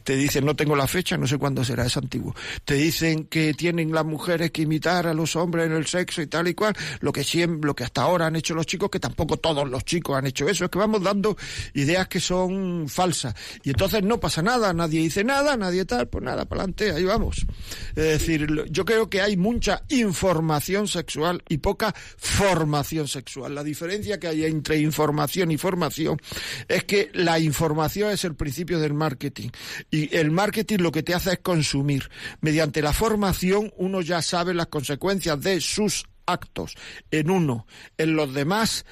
[0.05, 2.35] te dicen, no tengo la fecha, no sé cuándo será, es antiguo.
[2.65, 6.27] Te dicen que tienen las mujeres que imitar a los hombres en el sexo y
[6.27, 9.01] tal y cual, lo que siempre, lo que hasta ahora han hecho los chicos, que
[9.01, 11.37] tampoco todos los chicos han hecho eso, es que vamos dando
[11.75, 13.35] ideas que son falsas.
[13.63, 17.05] Y entonces no pasa nada, nadie dice nada, nadie tal, pues nada, para adelante, ahí
[17.05, 17.47] vamos.
[17.91, 23.55] Es decir, yo creo que hay mucha información sexual y poca formación sexual.
[23.55, 26.21] La diferencia que hay entre información y formación
[26.69, 29.49] es que la información es el principio del marketing.
[29.91, 32.11] Y el marketing lo que te hace es consumir.
[32.41, 36.75] Mediante la formación uno ya sabe las consecuencias de sus actos
[37.11, 38.85] en uno, en los demás,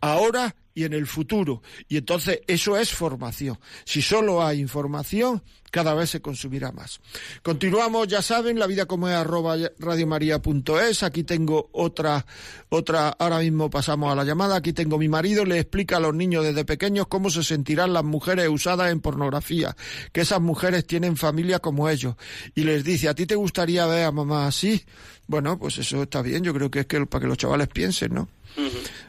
[0.00, 1.62] ahora y en el futuro.
[1.88, 3.58] Y entonces eso es formación.
[3.84, 5.42] Si solo hay información,
[5.74, 7.00] cada vez se consumirá más.
[7.42, 11.02] Continuamos, ya saben, la vida como es arroba radiomaria.es.
[11.02, 12.24] Aquí tengo otra,
[12.68, 14.54] otra, ahora mismo pasamos a la llamada.
[14.54, 18.04] Aquí tengo mi marido, le explica a los niños desde pequeños cómo se sentirán las
[18.04, 19.74] mujeres usadas en pornografía,
[20.12, 22.14] que esas mujeres tienen familia como ellos.
[22.54, 24.84] Y les dice, ¿a ti te gustaría ver a mamá así?
[25.26, 28.14] Bueno, pues eso está bien, yo creo que es que para que los chavales piensen,
[28.14, 28.28] ¿no?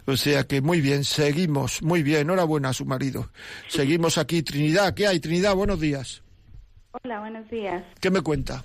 [0.07, 3.29] O sea que muy bien, seguimos, muy bien, enhorabuena a su marido.
[3.69, 5.19] Seguimos aquí, Trinidad, ¿qué hay?
[5.19, 6.24] Trinidad, buenos días.
[7.03, 7.83] Hola, buenos días.
[7.99, 8.63] ¿Qué me cuenta?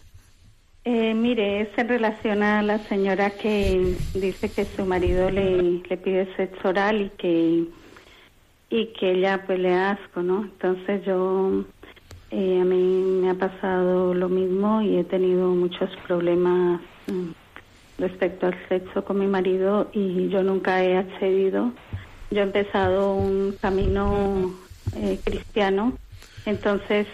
[0.84, 5.96] Eh, mire, es en relación a la señora que dice que su marido le, le
[5.96, 7.64] pide sexo oral y que
[8.70, 10.44] y que ella pues le asco, ¿no?
[10.44, 11.64] Entonces yo
[12.30, 17.30] eh, a mí me ha pasado lo mismo y he tenido muchos problemas mm,
[17.98, 21.72] respecto al sexo con mi marido y yo nunca he accedido.
[22.30, 24.54] Yo he empezado un camino
[24.94, 25.98] eh, cristiano
[26.46, 27.06] entonces,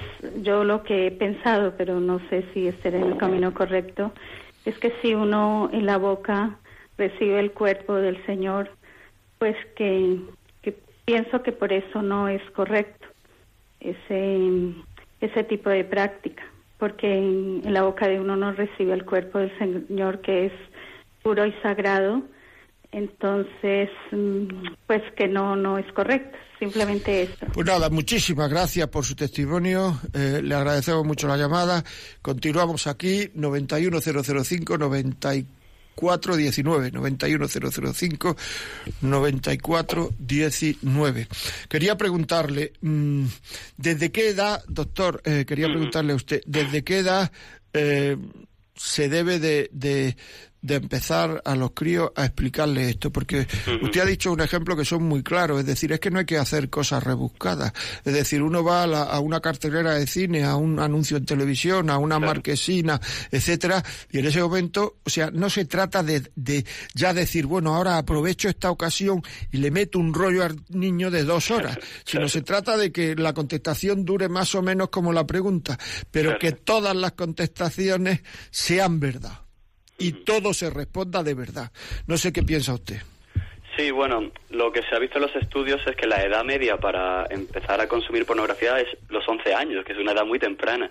[0.43, 4.13] yo lo que he pensado, pero no sé si este era el camino correcto,
[4.65, 6.59] es que si uno en la boca
[6.97, 8.71] recibe el cuerpo del Señor,
[9.39, 10.19] pues que,
[11.05, 13.07] pienso que por eso no es correcto
[13.81, 14.73] ese,
[15.21, 16.43] ese tipo de práctica,
[16.79, 20.53] porque en la boca de uno no recibe el cuerpo del Señor que es
[21.23, 22.23] puro y sagrado,
[22.97, 24.49] entonces, mm,
[24.87, 27.45] pues que no, no es correcto, simplemente eso.
[27.53, 30.01] Pues nada, muchísimas gracias por su testimonio.
[30.15, 31.85] eh, le agradecemos mucho la llamada.
[32.23, 38.35] Continuamos aquí, 91005 9419 91005
[39.03, 41.29] 9419.
[41.69, 43.27] Quería preguntarle, mm,
[43.77, 47.31] ¿desde qué edad, doctor, eh, quería preguntarle a usted, ¿desde qué edad
[47.75, 48.17] eh,
[48.75, 50.17] se debe de, de,
[50.67, 53.11] de empezar a los críos a explicarles esto?
[53.13, 53.47] Porque
[53.83, 56.25] usted ha dicho un ejemplo que son muy claros, es decir, es que no hay
[56.27, 57.73] que hacer cosas rebuscadas.
[58.05, 61.25] Es decir, uno va a, la- a una cartelera de cine, a un anuncio en
[61.27, 63.01] televisión, a una marquesina,
[63.31, 66.65] etcétera, y en ese momento, o sea, no se trata de, de
[66.95, 71.25] ya decir, bueno, ahora aprovecho esta ocasión y le meto un rollo al niño de
[71.25, 75.27] dos horas, sino se trata de que la contestación dure más o menos como la
[75.27, 75.79] pregunta,
[76.11, 79.41] pero que todas las contestaciones sean verdad
[79.99, 81.71] y todo se responda de verdad.
[82.07, 82.99] No sé qué piensa usted.
[83.77, 86.79] Sí, bueno, lo que se ha visto en los estudios es que la edad media
[86.79, 90.91] para empezar a consumir pornografía es los 11 años, que es una edad muy temprana.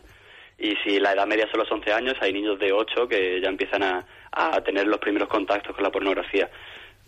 [0.60, 3.50] Y si la edad media son los 11 años, hay niños de 8 que ya
[3.50, 6.50] empiezan a, a tener los primeros contactos con la pornografía.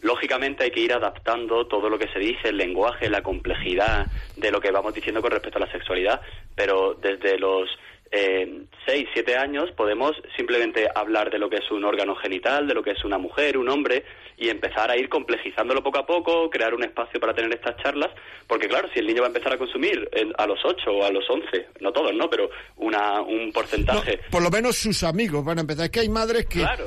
[0.02, 4.52] Lógicamente hay que ir adaptando todo lo que se dice, el lenguaje, la complejidad de
[4.52, 6.22] lo que vamos diciendo con respecto a la sexualidad,
[6.56, 7.70] pero desde los
[8.12, 12.74] eh, 6, 7 años podemos simplemente hablar de lo que es un órgano genital, de
[12.74, 14.04] lo que es una mujer, un hombre,
[14.38, 18.10] y empezar a ir complejizándolo poco a poco, crear un espacio para tener estas charlas,
[18.48, 21.04] porque claro, si el niño va a empezar a consumir en- a los 8 o
[21.06, 22.30] a los 11, no todos, ¿no?
[22.30, 24.20] Pero una, un porcentaje...
[24.30, 25.86] Por lo menos sus amigos van a empezar.
[25.86, 26.60] Es que hay madres que...
[26.60, 26.86] Claro.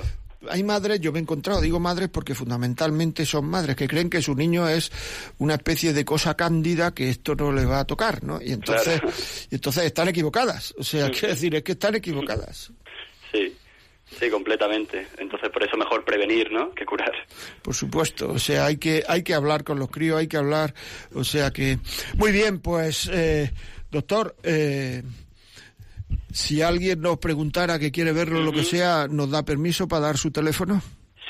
[0.48, 4.22] Hay madres, yo me he encontrado, digo madres porque fundamentalmente son madres que creen que
[4.22, 4.90] su niño es
[5.38, 8.40] una especie de cosa cándida que esto no le va a tocar, ¿no?
[8.40, 9.14] Y entonces, Claro.
[9.50, 10.74] y entonces están equivocadas.
[10.78, 12.72] O sea, quiero decir, es que están equivocadas.
[13.30, 13.54] Sí,
[14.18, 15.06] sí, completamente.
[15.18, 16.72] Entonces por eso mejor prevenir, ¿no?
[16.74, 17.12] Que curar.
[17.60, 20.72] Por supuesto, o sea, hay que, hay que hablar con los críos, hay que hablar,
[21.14, 21.78] o sea que...
[22.16, 23.52] Muy bien, pues, eh,
[23.90, 25.02] doctor, eh,
[26.32, 30.16] si alguien nos preguntara que quiere verlo, lo que sea, ¿nos da permiso para dar
[30.16, 30.80] su teléfono?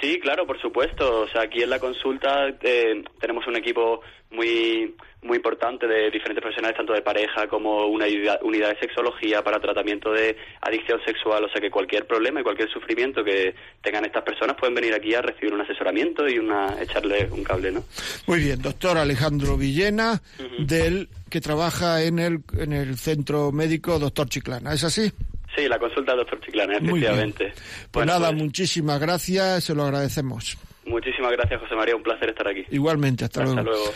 [0.00, 1.22] Sí, claro, por supuesto.
[1.22, 4.00] O sea, aquí en la consulta eh, tenemos un equipo
[4.30, 9.42] muy muy importante de diferentes profesionales, tanto de pareja como una unidad, unidad de sexología
[9.44, 11.44] para tratamiento de adicción sexual.
[11.44, 15.14] O sea, que cualquier problema y cualquier sufrimiento que tengan estas personas pueden venir aquí
[15.14, 17.84] a recibir un asesoramiento y una echarle un cable, ¿no?
[18.26, 20.22] Muy bien, doctor Alejandro Villena,
[20.58, 24.72] del que trabaja en el, en el centro médico Doctor Chiclana.
[24.72, 25.12] ¿Es así?
[25.54, 27.12] Sí, la consulta del doctor Chiclana, Muy bien.
[27.12, 27.52] efectivamente.
[27.52, 30.56] Pues Bueno, nada, pues, muchísimas gracias, se lo agradecemos.
[30.86, 31.94] muchísimas gracias, José María.
[31.96, 32.64] Un placer estar aquí.
[32.70, 33.70] Igualmente, hasta, Hasta luego.
[33.70, 33.92] luego.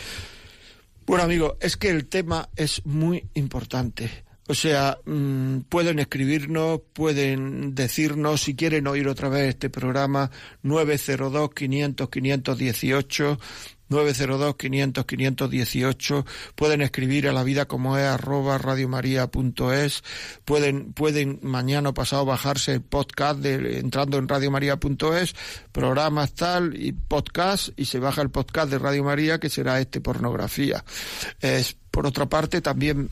[1.07, 4.25] Bueno, amigo, es que el tema es muy importante.
[4.47, 10.31] O sea, mm, pueden escribirnos, pueden decirnos, si quieren oír otra vez este programa,
[10.63, 13.39] 902-500-518,
[13.91, 16.25] 902-500-518,
[16.55, 20.05] pueden escribir a la vida como es, arroba radiomaria.es,
[20.45, 25.35] pueden, pueden mañana o pasado bajarse el podcast de, entrando en radiomaria.es,
[25.73, 30.01] programas tal y podcast, y se baja el podcast de Radio María, que será este
[30.01, 30.85] pornografía.
[31.41, 33.11] Es, por otra parte, también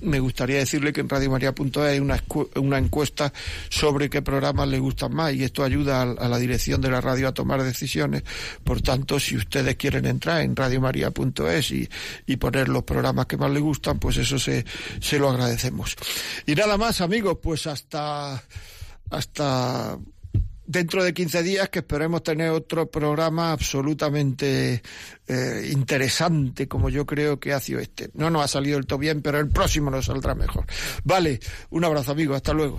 [0.00, 2.22] me gustaría decirle que en radiomaria.es hay una,
[2.56, 3.32] una encuesta
[3.68, 7.00] sobre qué programas le gustan más y esto ayuda a, a la dirección de la
[7.00, 8.22] radio a tomar decisiones.
[8.64, 11.88] Por tanto, si ustedes quieren entrar en radiomaria.es y,
[12.26, 14.64] y poner los programas que más les gustan, pues eso se,
[15.00, 15.96] se lo agradecemos.
[16.46, 18.42] Y nada más, amigos, pues hasta,
[19.10, 19.98] hasta
[20.68, 24.82] dentro de 15 días que esperemos tener otro programa absolutamente
[25.26, 28.10] eh, interesante como yo creo que ha sido este.
[28.14, 30.66] No nos ha salido del todo bien, pero el próximo nos saldrá mejor.
[31.04, 31.40] Vale,
[31.70, 32.78] un abrazo amigo, hasta luego.